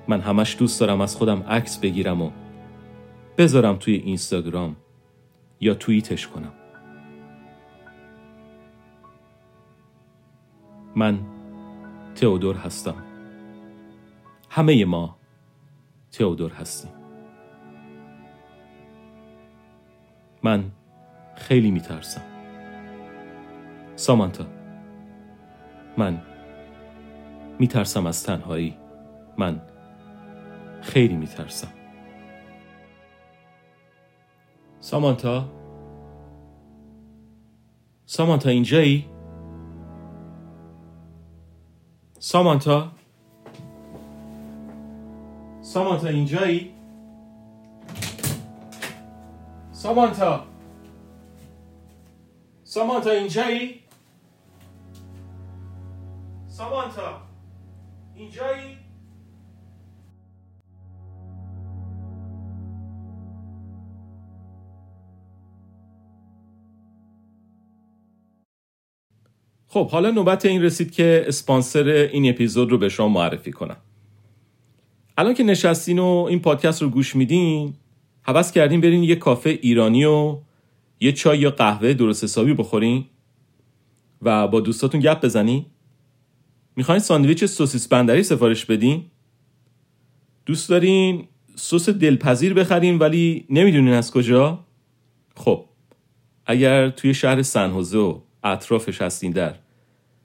من 0.10 0.22
همش 0.22 0.56
دوست 0.60 0.80
دارم 0.80 1.01
از 1.01 1.16
خودم 1.16 1.44
عکس 1.44 1.80
بگیرم 1.80 2.22
و 2.22 2.32
بذارم 3.38 3.75
توی 3.75 3.94
اینستاگرام 3.94 4.75
یا 5.62 5.74
توییتش 5.74 6.28
کنم. 6.28 6.54
من 10.96 11.20
تئودور 12.16 12.56
هستم. 12.56 12.96
همه 14.50 14.86
ما 14.86 15.18
تئودور 16.12 16.51
هستیم. 16.51 16.92
من 20.44 20.72
خیلی 21.36 21.72
میترسم. 21.72 22.22
سامانتا 23.96 24.46
من 25.98 26.22
میترسم 27.60 28.06
از 28.06 28.24
تنهایی. 28.24 28.78
من 29.38 29.62
خیلی 30.82 31.15
میترسم 31.15 31.74
سامانتا 34.80 35.46
سامانتا 38.06 38.50
اینجایی؟ 38.50 39.10
سامانتا 42.20 42.92
سامانتا 45.62 46.08
اینجایی؟ 46.08 46.74
سامانتا 49.72 50.46
سامانتا 52.63 53.12
اینجایی؟ 53.12 53.84
سامانتا 56.48 57.22
اینجایی؟ 58.15 58.79
خب 69.71 69.89
حالا 69.89 70.12
نوبت 70.12 70.45
این 70.45 70.63
رسید 70.63 70.91
که 70.91 71.25
اسپانسر 71.27 71.88
این 71.88 72.29
اپیزود 72.29 72.71
رو 72.71 72.77
به 72.77 72.89
شما 72.89 73.08
معرفی 73.08 73.51
کنم. 73.51 73.77
الان 75.17 75.34
که 75.34 75.43
نشستین 75.43 75.99
و 75.99 76.25
این 76.29 76.39
پادکست 76.39 76.82
رو 76.82 76.89
گوش 76.89 77.15
میدین 77.15 77.73
حوض 78.21 78.51
کردین 78.51 78.82
برین 78.82 79.03
یه 79.03 79.15
کافه 79.15 79.60
ایرانی 79.62 80.05
و 80.05 80.38
یه 80.99 81.12
چای 81.12 81.39
یا 81.39 81.51
قهوه 81.51 81.93
درست 81.93 82.23
حسابی 82.23 82.53
بخورین 82.53 83.05
و 84.21 84.47
با 84.47 84.60
دوستاتون 84.60 85.01
گپ 85.01 85.25
بزنین. 85.25 85.65
می‌خواین 86.75 86.99
ساندویچ 86.99 87.45
سوسیس 87.45 87.88
بندری 87.88 88.23
سفارش 88.23 88.65
بدین؟ 88.65 89.05
دوست 90.45 90.69
دارین 90.69 91.27
سس 91.55 91.89
دلپذیر 91.89 92.53
بخرین 92.53 92.97
ولی 92.97 93.45
نمی‌دونین 93.49 93.93
از 93.93 94.12
کجا؟ 94.12 94.60
خب 95.36 95.65
اگر 96.45 96.89
توی 96.89 97.13
شهر 97.13 97.41
سنهوزه 97.41 97.97
و 97.97 98.19
اطرافش 98.43 99.02
هستین 99.02 99.32
در. 99.32 99.56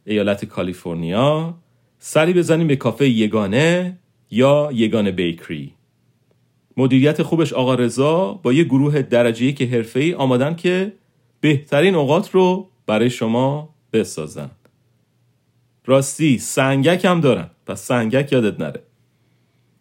ایالت 0.04 0.44
کالیفرنیا 0.44 1.54
سری 1.98 2.32
بزنیم 2.32 2.66
به 2.66 2.76
کافه 2.76 3.08
یگانه 3.08 3.98
یا 4.30 4.70
یگانه 4.72 5.10
بیکری. 5.10 5.74
مدیریت 6.76 7.22
خوبش 7.22 7.52
آقا 7.52 7.74
رضا 7.74 8.40
با 8.42 8.52
یه 8.52 8.64
گروه 8.64 9.02
درجه 9.02 9.52
که 9.52 9.66
حرفه‌ای 9.66 10.14
آمادن 10.14 10.54
که 10.54 10.92
بهترین 11.40 11.94
اوقات 11.94 12.30
رو 12.30 12.68
برای 12.86 13.10
شما 13.10 13.74
بسازن. 13.92 14.50
راستی 15.86 16.38
سنگک 16.38 17.04
هم 17.04 17.20
دارن. 17.20 17.50
پس 17.66 17.80
سنگک 17.82 18.32
یادت 18.32 18.60
نره. 18.60 18.82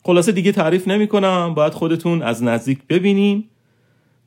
خلاصه 0.04 0.32
دیگه 0.32 0.52
تعریف 0.52 0.88
نمی 0.88 1.08
کنم 1.08 1.54
باید 1.54 1.74
خودتون 1.74 2.22
از 2.22 2.44
نزدیک 2.44 2.80
ببینین. 2.90 3.44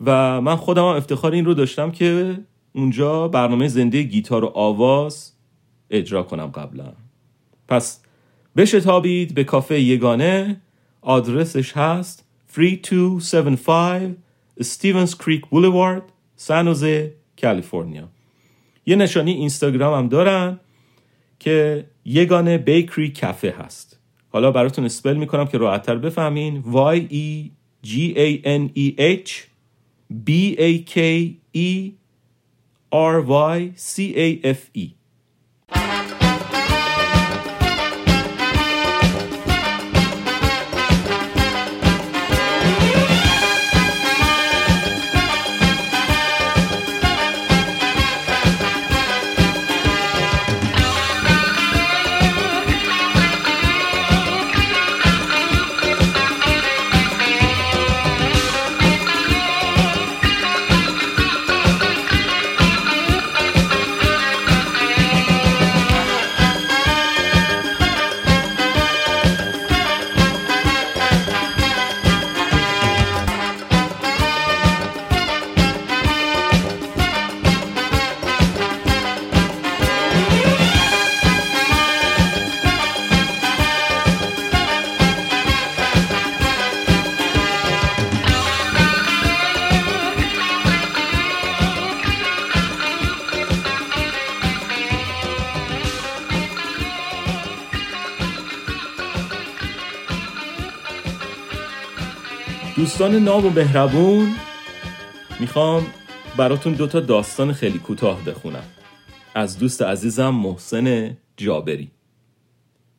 و 0.05 0.41
من 0.41 0.57
خودم 0.57 0.85
افتخار 0.85 1.33
این 1.33 1.45
رو 1.45 1.55
داشتم 1.55 1.91
که 1.91 2.39
اونجا 2.77 3.29
برنامه 3.29 3.69
زنده 3.69 4.03
گیتار 4.03 4.45
و 4.45 4.47
آواز 4.55 5.33
اجرا 5.91 6.23
کنم 6.23 6.47
قبلا. 6.47 6.93
پس 7.69 8.01
بشتابید 8.57 9.35
به 9.35 9.45
کافه 9.45 9.81
یگانه 9.81 10.61
آدرسش 11.03 11.73
هست 11.77 12.25
3275 12.47 14.17
Stevens 14.61 15.11
Creek 15.11 15.43
Boulevard 15.53 16.03
سانوزه 16.37 17.15
کالیفرنیا. 17.43 18.09
یه 18.87 18.97
نشانی 18.97 19.33
اینستاگرام 19.33 19.99
هم 19.99 20.09
دارن 20.09 20.61
که 21.39 21.87
یگانه 22.05 22.59
بیکری 22.59 23.11
کافه 23.11 23.55
هست. 23.59 23.99
حالا 24.29 24.51
براتون 24.51 24.85
اسپل 24.85 25.17
می‌کنم 25.17 25.47
که 25.47 25.59
راحتتر 25.59 25.97
بفهمین. 25.97 26.63
Y 26.63 27.13
E 27.13 27.51
G 27.89 27.91
A 28.17 28.43
N 28.45 28.71
E 28.79 29.01
H 29.01 29.31
B 30.27 30.57
A 30.59 30.91
K 30.95 30.99
E 31.57 31.93
R 32.93 33.21
Y 33.21 33.73
C 33.77 34.15
A 34.17 34.47
F 34.47 34.71
E 34.75 34.95
دوستان 102.87 103.15
ناب 103.15 103.45
و 103.45 103.51
مهربون 103.51 104.33
می‌خوام 105.41 105.87
براتون 106.37 106.73
دوتا 106.73 107.01
داستان 107.01 107.53
خیلی 107.53 107.79
کوتاه 107.79 108.25
بخونم. 108.25 108.63
از 109.35 109.59
دوست 109.59 109.83
عزیزم 109.83 110.31
محسن 110.31 111.17
جابری. 111.37 111.91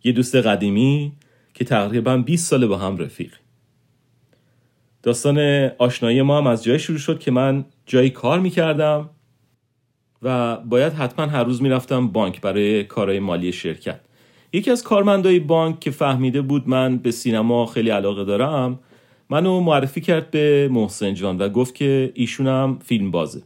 یه 0.04 0.12
دوست 0.12 0.36
قدیمی 0.36 1.12
که 1.54 1.66
تقریبا 1.66 2.18
20 2.18 2.48
ساله 2.48 2.68
با 2.68 2.78
هم 2.78 2.98
رفیق. 2.98 3.34
داستان 5.04 5.70
آشنایی 5.78 6.22
ما 6.22 6.38
هم 6.38 6.48
از 6.48 6.64
جای 6.64 6.80
شروع 6.80 7.00
شد 7.00 7.20
که 7.20 7.32
من 7.32 7.66
جایی 7.86 8.10
کار 8.10 8.40
می‌کردم 8.40 9.10
و 10.22 10.58
باید 10.58 10.94
حتما 10.94 11.26
هر 11.26 11.44
روز 11.44 11.62
می‌رفتم 11.62 12.08
بانک 12.08 12.42
برای 12.42 12.84
کارهای 12.84 13.20
مالی 13.20 13.52
شرکت. 13.52 14.00
یکی 14.54 14.72
از 14.72 14.84
کارمندای 14.84 15.40
بانک 15.40 15.80
که 15.80 15.92
فهمیده 15.92 16.42
بود 16.42 16.70
من 16.70 16.98
به 16.98 17.12
سینما 17.12 17.66
خیلی 17.66 17.90
علاقه 17.90 18.26
دارم 18.26 18.80
منو 19.30 19.60
معرفی 19.60 20.02
کرد 20.02 20.32
به 20.32 20.70
محسن 20.72 21.14
جان 21.14 21.38
و 21.38 21.50
گفت 21.50 21.76
که 21.76 22.12
ایشونم 22.16 22.80
فیلم 22.86 23.12
بازه. 23.12 23.42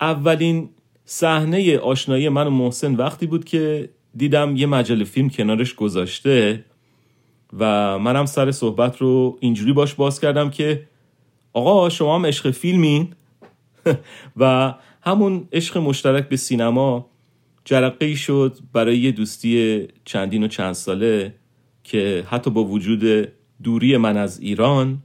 اولین 0.00 0.68
صحنه 1.04 1.78
آشنایی 1.78 2.28
من 2.28 2.46
و 2.46 2.50
محسن 2.50 2.94
وقتی 2.94 3.26
بود 3.26 3.44
که 3.44 3.88
دیدم 4.16 4.56
یه 4.56 4.66
مجله 4.66 5.04
فیلم 5.04 5.30
کنارش 5.30 5.74
گذاشته 5.74 6.64
و 7.58 7.98
منم 7.98 8.26
سر 8.26 8.50
صحبت 8.50 8.96
رو 8.96 9.38
اینجوری 9.40 9.72
باش 9.72 9.94
باز 9.94 10.20
کردم 10.20 10.50
که 10.50 10.88
آقا 11.52 11.88
شما 11.88 12.14
هم 12.14 12.26
عشق 12.26 12.50
فیلمین؟ 12.50 13.12
و 14.40 14.74
همون 15.02 15.48
عشق 15.52 15.78
مشترک 15.78 16.28
به 16.28 16.36
سینما 16.36 17.06
جرقه 17.64 18.14
شد 18.14 18.58
برای 18.72 18.98
یه 18.98 19.12
دوستی 19.12 19.88
چندین 20.04 20.42
و 20.42 20.48
چند 20.48 20.72
ساله 20.72 21.34
که 21.84 22.24
حتی 22.30 22.50
با 22.50 22.64
وجود 22.64 23.28
دوری 23.62 23.96
من 23.96 24.16
از 24.16 24.40
ایران 24.40 25.02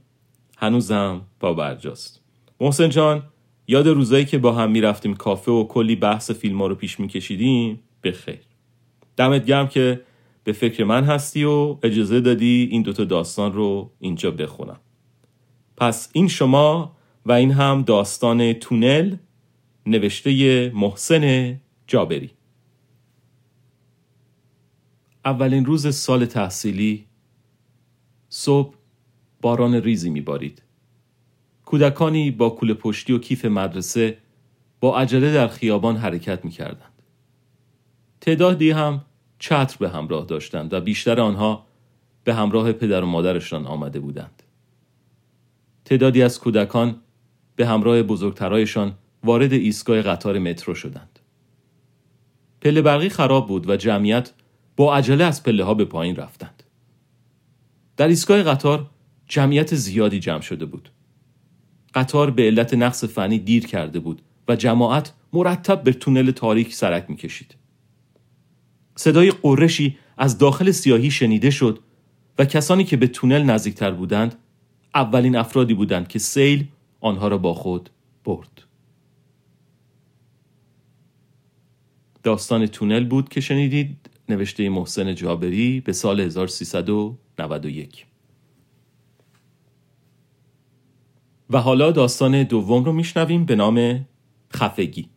هنوزم 0.56 1.20
با 1.40 1.54
برجاست. 1.54 2.20
محسن 2.60 2.88
جان 2.88 3.22
یاد 3.68 3.88
روزایی 3.88 4.24
که 4.24 4.38
با 4.38 4.52
هم 4.52 4.70
می‌رفتیم 4.70 5.14
کافه 5.14 5.52
و 5.52 5.64
کلی 5.64 5.96
بحث 5.96 6.30
فیلم 6.30 6.58
ها 6.58 6.66
رو 6.66 6.74
پیش 6.74 7.00
میکشیدیم؟ 7.00 7.80
بخیر. 8.04 8.40
دمت 9.16 9.44
گرم 9.44 9.68
که 9.68 10.00
به 10.44 10.52
فکر 10.52 10.84
من 10.84 11.04
هستی 11.04 11.44
و 11.44 11.76
اجازه 11.82 12.20
دادی 12.20 12.68
این 12.70 12.82
دوتا 12.82 13.04
داستان 13.04 13.52
رو 13.52 13.90
اینجا 14.00 14.30
بخونم. 14.30 14.80
پس 15.76 16.10
این 16.12 16.28
شما 16.28 16.96
و 17.26 17.32
این 17.32 17.50
هم 17.50 17.82
داستان 17.82 18.52
تونل 18.52 19.16
نوشته 19.86 20.70
محسن 20.74 21.56
جابری. 21.86 22.30
اولین 25.24 25.64
روز 25.64 25.94
سال 25.94 26.24
تحصیلی 26.24 27.07
صبح 28.38 28.74
باران 29.40 29.74
ریزی 29.74 30.10
میبارید. 30.10 30.62
کودکانی 31.64 32.30
با 32.30 32.50
کوله 32.50 32.74
پشتی 32.74 33.12
و 33.12 33.18
کیف 33.18 33.44
مدرسه 33.44 34.18
با 34.80 34.98
عجله 34.98 35.32
در 35.32 35.48
خیابان 35.48 35.96
حرکت 35.96 36.44
می‌کردند. 36.44 37.02
تعدادی 38.20 38.70
هم 38.70 39.04
چتر 39.38 39.76
به 39.80 39.88
همراه 39.88 40.24
داشتند 40.24 40.72
و 40.72 40.80
بیشتر 40.80 41.20
آنها 41.20 41.66
به 42.24 42.34
همراه 42.34 42.72
پدر 42.72 43.02
و 43.02 43.06
مادرشان 43.06 43.66
آمده 43.66 44.00
بودند. 44.00 44.42
تعدادی 45.84 46.22
از 46.22 46.40
کودکان 46.40 46.96
به 47.56 47.66
همراه 47.66 48.02
بزرگترایشان 48.02 48.94
وارد 49.24 49.52
ایستگاه 49.52 50.02
قطار 50.02 50.38
مترو 50.38 50.74
شدند. 50.74 51.18
پله 52.60 52.82
برقی 52.82 53.08
خراب 53.08 53.48
بود 53.48 53.70
و 53.70 53.76
جمعیت 53.76 54.32
با 54.76 54.96
عجله 54.96 55.24
از 55.24 55.42
پله 55.42 55.64
ها 55.64 55.74
به 55.74 55.84
پایین 55.84 56.16
رفتند. 56.16 56.57
در 57.98 58.08
ایستگاه 58.08 58.42
قطار 58.42 58.90
جمعیت 59.26 59.74
زیادی 59.74 60.20
جمع 60.20 60.40
شده 60.40 60.64
بود. 60.64 60.90
قطار 61.94 62.30
به 62.30 62.42
علت 62.42 62.74
نقص 62.74 63.04
فنی 63.04 63.38
دیر 63.38 63.66
کرده 63.66 64.00
بود 64.00 64.22
و 64.48 64.56
جماعت 64.56 65.12
مرتب 65.32 65.82
به 65.82 65.92
تونل 65.92 66.30
تاریک 66.30 66.74
سرک 66.74 67.04
می‌کشید. 67.08 67.54
صدای 68.96 69.30
قرشی 69.30 69.98
از 70.18 70.38
داخل 70.38 70.70
سیاهی 70.70 71.10
شنیده 71.10 71.50
شد 71.50 71.78
و 72.38 72.44
کسانی 72.44 72.84
که 72.84 72.96
به 72.96 73.06
تونل 73.06 73.42
نزدیکتر 73.42 73.90
بودند 73.90 74.34
اولین 74.94 75.36
افرادی 75.36 75.74
بودند 75.74 76.08
که 76.08 76.18
سیل 76.18 76.66
آنها 77.00 77.28
را 77.28 77.38
با 77.38 77.54
خود 77.54 77.90
برد. 78.24 78.62
داستان 82.22 82.66
تونل 82.66 83.04
بود 83.04 83.28
که 83.28 83.40
شنیدید 83.40 84.10
نوشته 84.28 84.68
محسن 84.68 85.14
جابری 85.14 85.80
به 85.80 85.92
سال 85.92 86.28
1391 87.38 88.06
و 91.50 91.58
حالا 91.58 91.90
داستان 91.90 92.42
دوم 92.42 92.84
رو 92.84 92.92
میشنویم 92.92 93.44
به 93.44 93.56
نام 93.56 94.06
خفگی. 94.52 95.08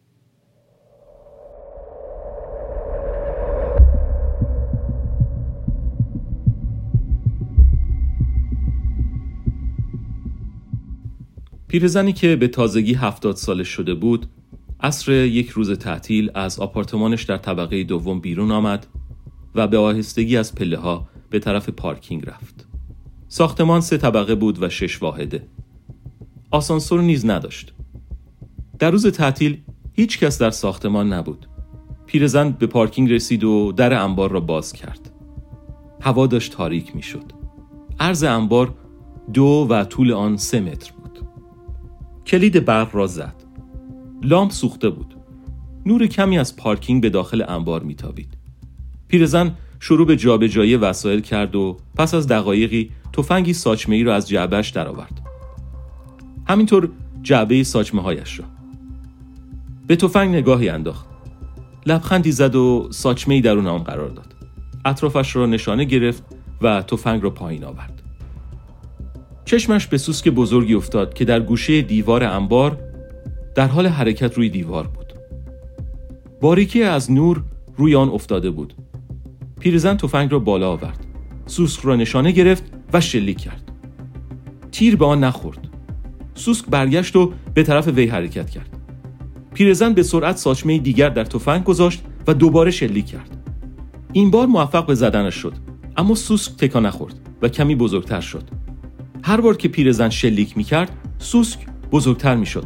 پیرزنی 11.68 12.14
که 12.14 12.36
به 12.36 12.48
تازگی 12.48 12.94
هفتاد 12.94 13.36
سالش 13.36 13.68
شده 13.68 13.94
بود 13.94 14.26
عصر 14.80 15.12
یک 15.12 15.50
روز 15.50 15.72
تعطیل 15.72 16.32
از 16.36 16.60
آپارتمانش 16.60 17.24
در 17.24 17.38
طبقه 17.38 17.84
دوم 17.84 18.20
بیرون 18.20 18.52
آمد 18.52 18.88
و 19.56 19.68
به 19.68 19.78
آهستگی 19.78 20.38
از 20.38 20.56
پله 20.56 20.78
ها 20.78 21.11
به 21.32 21.40
طرف 21.40 21.70
پارکینگ 21.70 22.30
رفت. 22.30 22.68
ساختمان 23.28 23.82
سه 23.82 23.98
طبقه 23.98 24.36
بود 24.36 24.64
و 24.64 24.70
شش 24.70 25.02
واحده. 25.02 25.48
آسانسور 26.52 27.02
نیز 27.02 27.26
نداشت. 27.26 27.74
در 28.80 28.92
روز 28.92 29.08
تعطیل 29.08 29.62
هیچ 29.94 30.20
کس 30.20 30.42
در 30.42 30.50
ساختمان 30.50 31.14
نبود. 31.14 31.48
پیرزن 32.06 32.52
به 32.52 32.68
پارکینگ 32.68 33.12
رسید 33.12 33.44
و 33.44 33.72
در 33.72 33.94
انبار 34.04 34.32
را 34.32 34.40
باز 34.40 34.74
کرد. 34.74 35.12
هوا 36.02 36.28
داشت 36.28 36.52
تاریک 36.52 36.96
می 36.96 37.02
شد. 37.02 37.24
عرض 38.00 38.24
انبار 38.24 38.74
دو 39.34 39.68
و 39.70 39.84
طول 39.84 40.12
آن 40.12 40.38
سه 40.38 40.60
متر 40.60 40.92
بود. 40.92 41.20
کلید 42.26 42.66
برق 42.66 42.96
را 42.96 43.08
زد. 43.08 43.36
لامپ 44.24 44.52
سوخته 44.52 44.90
بود. 44.90 45.16
نور 45.86 46.08
کمی 46.08 46.38
از 46.38 46.56
پارکینگ 46.56 47.02
به 47.02 47.10
داخل 47.10 47.44
انبار 47.48 47.84
میتابید. 47.84 48.38
پیرزن 49.08 49.56
شروع 49.84 50.08
به 50.08 50.16
جابجایی 50.16 50.76
وسایل 50.76 51.22
کرد 51.22 51.56
و 51.56 51.78
پس 51.96 52.14
از 52.14 52.28
دقایقی 52.28 52.92
تفنگی 53.14 53.54
ساچمه 53.54 53.96
ای 53.96 54.04
را 54.04 54.16
از 54.16 54.30
جعبهش 54.30 54.70
درآورد. 54.70 55.22
همینطور 56.48 56.90
جعبه 57.22 57.64
ساچمه 57.64 58.02
هایش 58.02 58.40
را. 58.40 58.46
به 59.88 59.96
تفنگ 59.96 60.36
نگاهی 60.36 60.70
انداخت. 60.70 61.06
لبخندی 61.86 62.32
زد 62.32 62.56
و 62.56 62.88
ساچمه 62.92 63.36
ای 63.36 63.42
درون 63.42 63.68
آن 63.68 63.84
قرار 63.84 64.10
داد. 64.10 64.36
اطرافش 64.86 65.36
را 65.36 65.46
نشانه 65.46 65.84
گرفت 65.84 66.24
و 66.62 66.82
تفنگ 66.82 67.24
را 67.24 67.30
پایین 67.30 67.64
آورد. 67.64 68.02
چشمش 69.46 69.88
به 69.88 69.98
سوسک 69.98 70.30
بزرگی 70.30 70.74
افتاد 70.74 71.14
که 71.14 71.26
در 71.26 71.40
گوشه 71.40 71.82
دیوار 71.82 72.24
انبار 72.24 72.78
در 73.56 73.68
حال 73.68 73.88
حرکت 73.88 74.34
روی 74.34 74.50
دیوار 74.50 74.88
بود. 74.88 75.14
باریکی 76.42 76.84
از 76.84 77.12
نور 77.12 77.44
روی 77.78 77.96
آن 77.96 78.10
افتاده 78.10 78.52
بود 78.52 78.74
پیرزن 79.62 79.98
تفنگ 79.98 80.32
را 80.32 80.40
بالا 80.40 80.72
آورد. 80.72 81.06
سوسک 81.46 81.80
را 81.84 81.96
نشانه 81.96 82.32
گرفت 82.32 82.64
و 82.94 83.02
شلیک 83.02 83.38
کرد. 83.38 83.72
تیر 84.72 84.96
به 84.96 85.06
آن 85.06 85.24
نخورد. 85.24 85.70
سوسک 86.36 86.66
برگشت 86.66 87.16
و 87.16 87.34
به 87.54 87.64
طرف 87.64 87.88
وی 87.88 88.08
حرکت 88.08 88.50
کرد. 88.50 88.78
پیرزن 89.54 89.94
به 89.94 90.04
سرعت 90.04 90.38
ساچمه 90.38 90.78
دیگر 90.78 91.10
در 91.10 91.24
تفنگ 91.24 91.64
گذاشت 91.64 92.04
و 92.28 92.34
دوباره 92.34 92.72
شلیک 92.72 93.06
کرد. 93.06 93.38
این 94.14 94.32
بار 94.32 94.48
موفق 94.48 94.86
به 94.86 94.96
زدنش 94.96 95.36
شد 95.36 95.54
اما 95.98 96.16
سوسک 96.16 96.58
تکا 96.58 96.80
نخورد 96.80 97.16
و 97.42 97.48
کمی 97.48 97.76
بزرگتر 97.76 98.22
شد. 98.22 98.44
هر 99.24 99.42
بار 99.42 99.58
که 99.58 99.68
پیرزن 99.68 100.10
شلیک 100.10 100.58
می 100.58 100.64
کرد 100.64 100.92
سوسک 101.18 101.60
بزرگتر 101.92 102.36
می 102.36 102.46
شد 102.46 102.66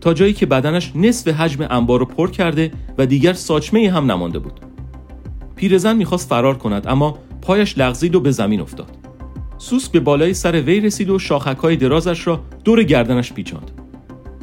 تا 0.00 0.14
جایی 0.14 0.32
که 0.32 0.46
بدنش 0.46 0.92
نصف 0.94 1.28
حجم 1.28 1.66
انبار 1.70 2.00
رو 2.00 2.06
پر 2.06 2.30
کرده 2.30 2.70
و 2.98 3.06
دیگر 3.06 3.32
ساچمه 3.32 3.90
هم 3.90 4.12
نمانده 4.12 4.38
بود. 4.38 4.60
پیرزن 5.64 5.96
می‌خواست 5.96 6.28
فرار 6.28 6.58
کند 6.58 6.86
اما 6.86 7.18
پایش 7.42 7.78
لغزید 7.78 8.14
و 8.14 8.20
به 8.20 8.30
زمین 8.30 8.60
افتاد. 8.60 8.96
سوسک 9.58 9.92
به 9.92 10.00
بالای 10.00 10.34
سر 10.34 10.60
وی 10.60 10.80
رسید 10.80 11.10
و 11.10 11.18
شاخکهای 11.18 11.76
درازش 11.76 12.26
را 12.26 12.40
دور 12.64 12.82
گردنش 12.82 13.32
پیچاند. 13.32 13.70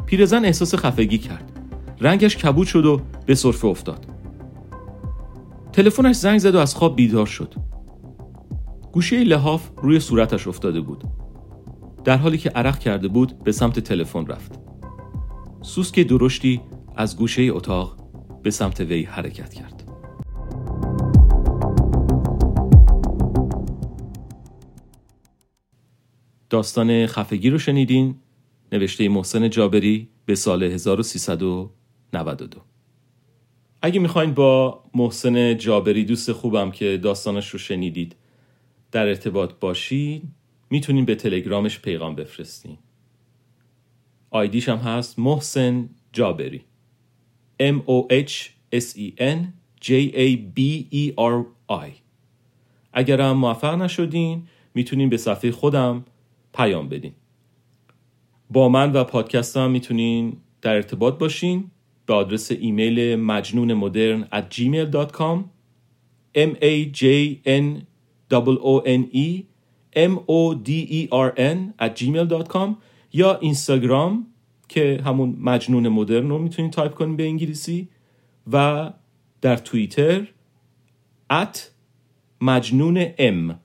پیرزن 0.05 0.45
احساس 0.45 0.75
خفگی 0.75 1.17
کرد. 1.17 1.59
رنگش 1.99 2.37
کبود 2.37 2.67
شد 2.67 2.85
و 2.85 3.01
به 3.25 3.35
صرفه 3.35 3.67
افتاد. 3.67 4.05
تلفنش 5.73 6.15
زنگ 6.15 6.39
زد 6.39 6.55
و 6.55 6.57
از 6.57 6.75
خواب 6.75 6.95
بیدار 6.95 7.25
شد. 7.25 7.53
گوشه 8.91 9.23
لحاف 9.23 9.69
روی 9.81 9.99
صورتش 9.99 10.47
افتاده 10.47 10.81
بود. 10.81 11.03
در 12.03 12.17
حالی 12.17 12.37
که 12.37 12.49
عرق 12.49 12.79
کرده 12.79 13.07
بود 13.07 13.43
به 13.43 13.51
سمت 13.51 13.79
تلفن 13.79 14.25
رفت. 14.25 14.59
سوسک 15.61 15.99
درشتی 15.99 16.61
از 16.95 17.17
گوشه 17.17 17.41
اتاق 17.41 17.97
به 18.43 18.51
سمت 18.51 18.79
وی 18.79 19.03
حرکت 19.03 19.53
کرد. 19.53 19.80
داستان 26.51 27.05
خفگی 27.05 27.49
رو 27.49 27.59
شنیدین؟ 27.59 28.15
نوشته 28.71 29.09
محسن 29.09 29.49
جابری 29.49 30.07
به 30.25 30.35
سال 30.35 30.63
1392 30.63 32.61
اگه 33.81 33.99
می‌خواین 33.99 34.33
با 34.33 34.83
محسن 34.95 35.57
جابری 35.57 36.05
دوست 36.05 36.31
خوبم 36.31 36.71
که 36.71 36.97
داستانش 36.97 37.49
رو 37.49 37.59
شنیدید 37.59 38.15
در 38.91 39.07
ارتباط 39.07 39.53
باشید 39.59 40.23
می‌تونین 40.69 41.05
به 41.05 41.15
تلگرامش 41.15 41.79
پیغام 41.79 42.15
بفرستین. 42.15 42.77
آیدیش 44.29 44.69
هم 44.69 44.77
هست 44.77 45.19
محسن 45.19 45.89
جابری. 46.13 46.61
M 47.59 47.75
O 47.87 48.13
H 48.25 48.33
S 48.75 48.97
E 48.97 49.13
N 49.19 49.37
J 49.81 49.89
A 50.13 50.37
B 50.57 50.59
E 50.93 51.13
R 51.17 51.45
I. 51.71 51.91
اگر 52.93 53.33
موفق 53.33 53.81
نشدین 53.81 54.47
می‌تونین 54.73 55.09
به 55.09 55.17
صفحه 55.17 55.51
خودم 55.51 56.05
پیام 56.53 56.89
بدین. 56.89 57.13
با 58.49 58.69
من 58.69 58.91
و 58.91 59.03
پادکستم 59.03 59.71
می‌تونین 59.71 60.37
در 60.61 60.75
ارتباط 60.75 61.17
باشین 61.17 61.71
به 62.05 62.13
آدرس 62.13 62.51
ایمیل 62.51 63.15
مجنون 63.15 63.73
مدرن 63.73 64.23
at 64.23 64.55
gmail.com 64.55 65.43
m 66.35 66.51
a 66.61 66.91
j 66.99 67.03
n 67.45 67.85
o 68.31 68.81
n 68.85 69.03
e 69.13 69.45
m 69.95 70.13
o 70.27 70.55
d 70.67 70.69
e 70.69 71.07
r 71.11 71.29
n 71.37 71.73
at 71.85 71.91
gmail.com 71.99 72.69
یا 73.13 73.37
اینستاگرام 73.37 74.27
که 74.69 75.01
همون 75.05 75.37
مجنون 75.39 75.89
مدرن 75.89 76.29
رو 76.29 76.37
می‌تونید 76.37 76.71
تایپ 76.71 76.93
کنید 76.93 77.17
به 77.17 77.23
انگلیسی 77.23 77.87
و 78.51 78.89
در 79.41 79.55
توییتر 79.55 80.27
at 81.31 81.57
مجنون 82.41 83.05
ام 83.17 83.59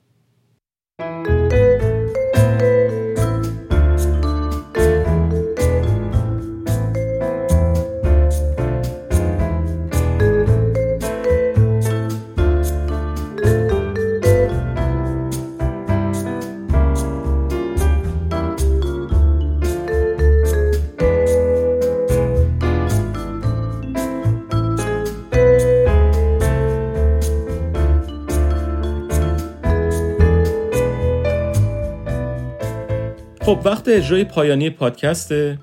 خب 33.47 33.59
وقت 33.65 33.87
اجرای 33.87 34.23
پایانی 34.23 34.69
پادکسته 34.69 35.59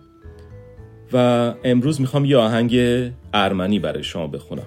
و 1.12 1.55
امروز 1.64 2.01
می‌خوام 2.01 2.25
یه 2.25 2.37
آهنگ 2.37 2.77
ارمنی 3.35 3.79
برای 3.79 4.03
شما 4.03 4.27
بخونم. 4.27 4.66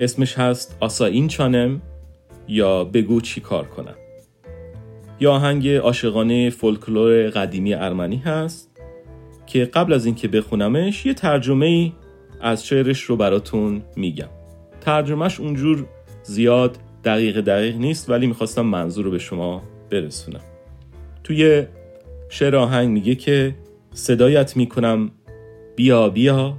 اسمش 0.00 0.38
هست 0.38 0.76
آساین 0.80 1.28
چانم 1.28 1.82
یا 2.48 2.84
بگو 2.84 3.20
چی 3.20 3.40
کار 3.40 3.64
کنم. 3.64 3.94
یه 5.20 5.28
آهنگ 5.28 5.68
عاشقانه 5.68 6.50
فولکلور 6.50 7.30
قدیمی 7.30 7.74
ارمنی 7.74 8.16
هست 8.16 8.70
که 9.46 9.64
قبل 9.64 9.92
از 9.92 10.06
اینکه 10.06 10.28
بخونمش 10.28 11.06
یه 11.06 11.14
ترجمه 11.14 11.66
ای 11.66 11.92
از 12.40 12.66
شعرش 12.66 13.02
رو 13.02 13.16
براتون 13.16 13.82
میگم. 13.96 14.28
ترجمهش 14.80 15.40
اونجور 15.40 15.86
زیاد 16.22 16.78
دقیق 17.04 17.40
دقیق 17.40 17.76
نیست 17.76 18.10
ولی 18.10 18.26
می‌خواستم 18.26 18.66
منظور 18.66 19.04
رو 19.04 19.10
به 19.10 19.18
شما 19.18 19.62
برسونم. 19.90 20.40
توی 21.24 21.66
شعر 22.38 22.56
آهنگ 22.56 22.88
میگه 22.88 23.14
که 23.14 23.54
صدایت 23.94 24.56
می‌کنم. 24.56 25.10
بیا 25.76 26.08
بیا. 26.08 26.56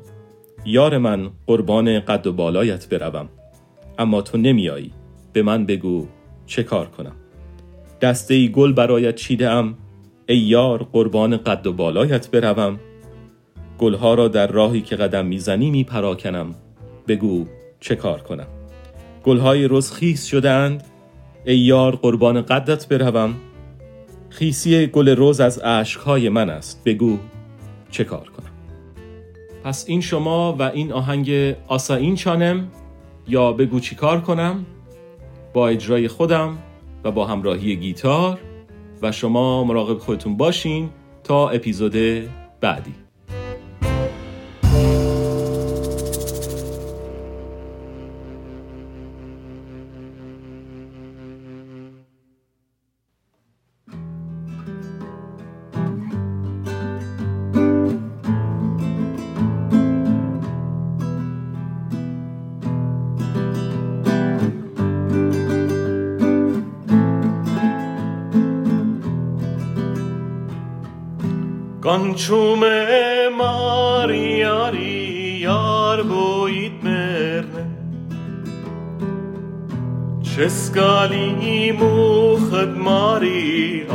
یار 0.65 0.97
من 0.97 1.29
قربان 1.47 1.99
قد 1.99 2.27
و 2.27 2.33
بالایت 2.33 2.89
بروم. 2.89 3.29
اما 3.97 4.21
تو 4.21 4.37
نمیایی. 4.37 4.91
به 5.33 5.41
من 5.41 5.65
بگو 5.65 6.07
چه 6.45 6.63
کار 6.63 6.87
کنم. 6.87 7.15
دسته 8.01 8.33
ای 8.33 8.49
گل 8.49 8.73
برایت 8.73 9.15
چیده 9.15 9.49
ام 9.49 9.77
ای 10.27 10.37
یار 10.37 10.87
قربان 10.91 11.37
قد 11.37 11.67
و 11.67 11.73
بالایت 11.73 12.31
بروم. 12.31 12.79
گلها 13.77 14.13
را 14.13 14.27
در 14.27 14.47
راهی 14.47 14.81
که 14.81 14.95
قدم 14.95 15.25
می‌زنی 15.25 15.71
میپراکنم. 15.71 16.55
بگو 17.07 17.45
چه 17.79 17.95
کار 17.95 18.21
کنم. 18.21 18.47
گلهای 19.23 19.65
روز 19.67 19.91
خیس 19.91 20.25
شدند 20.25 20.83
ای 21.45 21.57
یار 21.57 21.95
قربان 21.95 22.41
قدت 22.41 22.87
بروم. 22.87 23.35
خیسی 24.37 24.87
گل 24.87 25.09
روز 25.09 25.39
از 25.39 25.57
عشقهای 25.57 26.29
من 26.29 26.49
است. 26.49 26.83
بگو 26.85 27.17
چه 27.91 28.03
کار 28.03 28.29
کنم؟ 28.29 28.51
پس 29.63 29.85
این 29.87 30.01
شما 30.01 30.53
و 30.53 30.61
این 30.61 30.91
آهنگ 30.91 31.55
این 31.89 32.15
چانم 32.15 32.67
یا 33.27 33.51
بگو 33.51 33.79
چی 33.79 33.95
کار 33.95 34.21
کنم؟ 34.21 34.65
با 35.53 35.67
اجرای 35.67 36.07
خودم 36.07 36.57
و 37.03 37.11
با 37.11 37.25
همراهی 37.25 37.75
گیتار 37.75 38.39
و 39.01 39.11
شما 39.11 39.63
مراقب 39.63 39.97
خودتون 39.97 40.37
باشین 40.37 40.89
تا 41.23 41.49
اپیزود 41.49 41.95
بعدی. 42.61 43.06
Եսկալի 80.47 81.25
իմ 81.51 81.81
ուխդ 81.83 82.75
մարի 82.83 83.39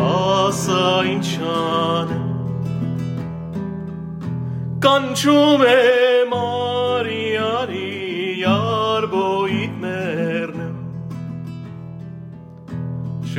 ասա 0.04 0.88
ինչան 1.08 2.10
Կանչում 4.84 5.64
է 5.70 5.78
մարիարի 6.32 7.88
արբոիտ 8.52 9.80
մերն 9.86 10.76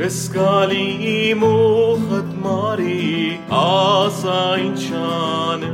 Եսկալի 0.00 0.84
իմ 1.14 1.48
ուխդ 1.52 2.36
մարի 2.48 3.08
ասա 3.62 4.44
ինչան 4.66 5.68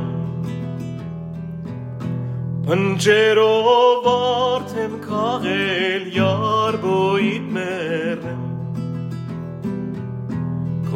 Ընջերով 2.77 4.11
արդեմ 4.17 4.99
քաղել 5.09 6.11
յար 6.19 6.60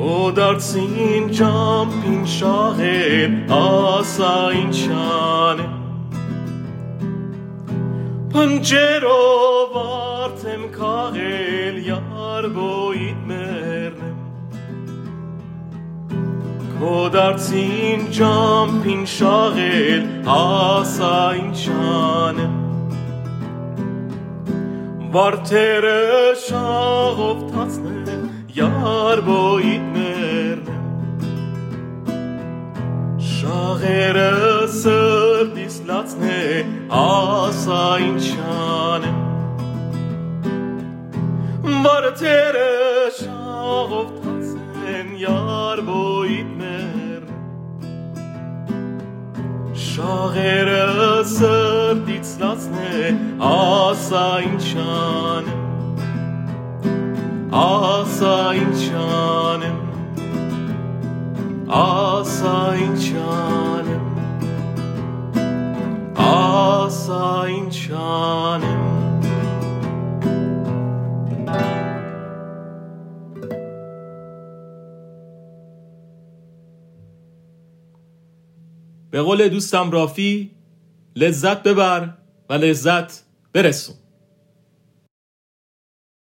Ոդարցին 0.06 1.30
ճամփին 1.34 2.26
շաղեր, 2.30 3.32
ասա 3.56 4.34
ինչան 4.60 5.62
է։ 5.64 5.66
Փնջերով 8.36 9.80
արդեմ 9.82 10.68
քաղել 10.76 11.80
յարբոյիդ 11.88 13.24
մերնեմ։ 13.32 14.20
Ոդարցին 16.84 18.06
ճամփին 18.20 19.04
շաղեր, 19.16 20.06
ասա 20.36 21.18
ինչան 21.42 22.46
է։ 22.46 22.48
Վարդերը 25.18 26.00
շաղով 26.46 27.46
թացնել 27.56 28.26
յարբո 28.56 29.45
է 36.56 36.58
ասա 36.96 37.84
ինչան 38.06 39.06
Վարդերը 41.86 42.70
շաղով 43.20 44.10
թացեն 44.22 45.10
յարբոյիտներ 45.24 47.24
Շաղերը 49.86 50.86
սրտից 51.34 52.30
լացն 52.44 52.80
է 52.86 52.88
ասա 53.52 54.26
ինչ 54.50 54.65
آساین 67.16 67.70
چانم 67.70 69.20
به 79.12 79.22
قول 79.22 79.50
دوستم 79.50 79.92
رافی 79.92 80.52
لذت 81.16 81.64
ببر 81.64 82.14
و 82.50 82.54
لذت 82.54 83.24
برسون. 83.54 83.96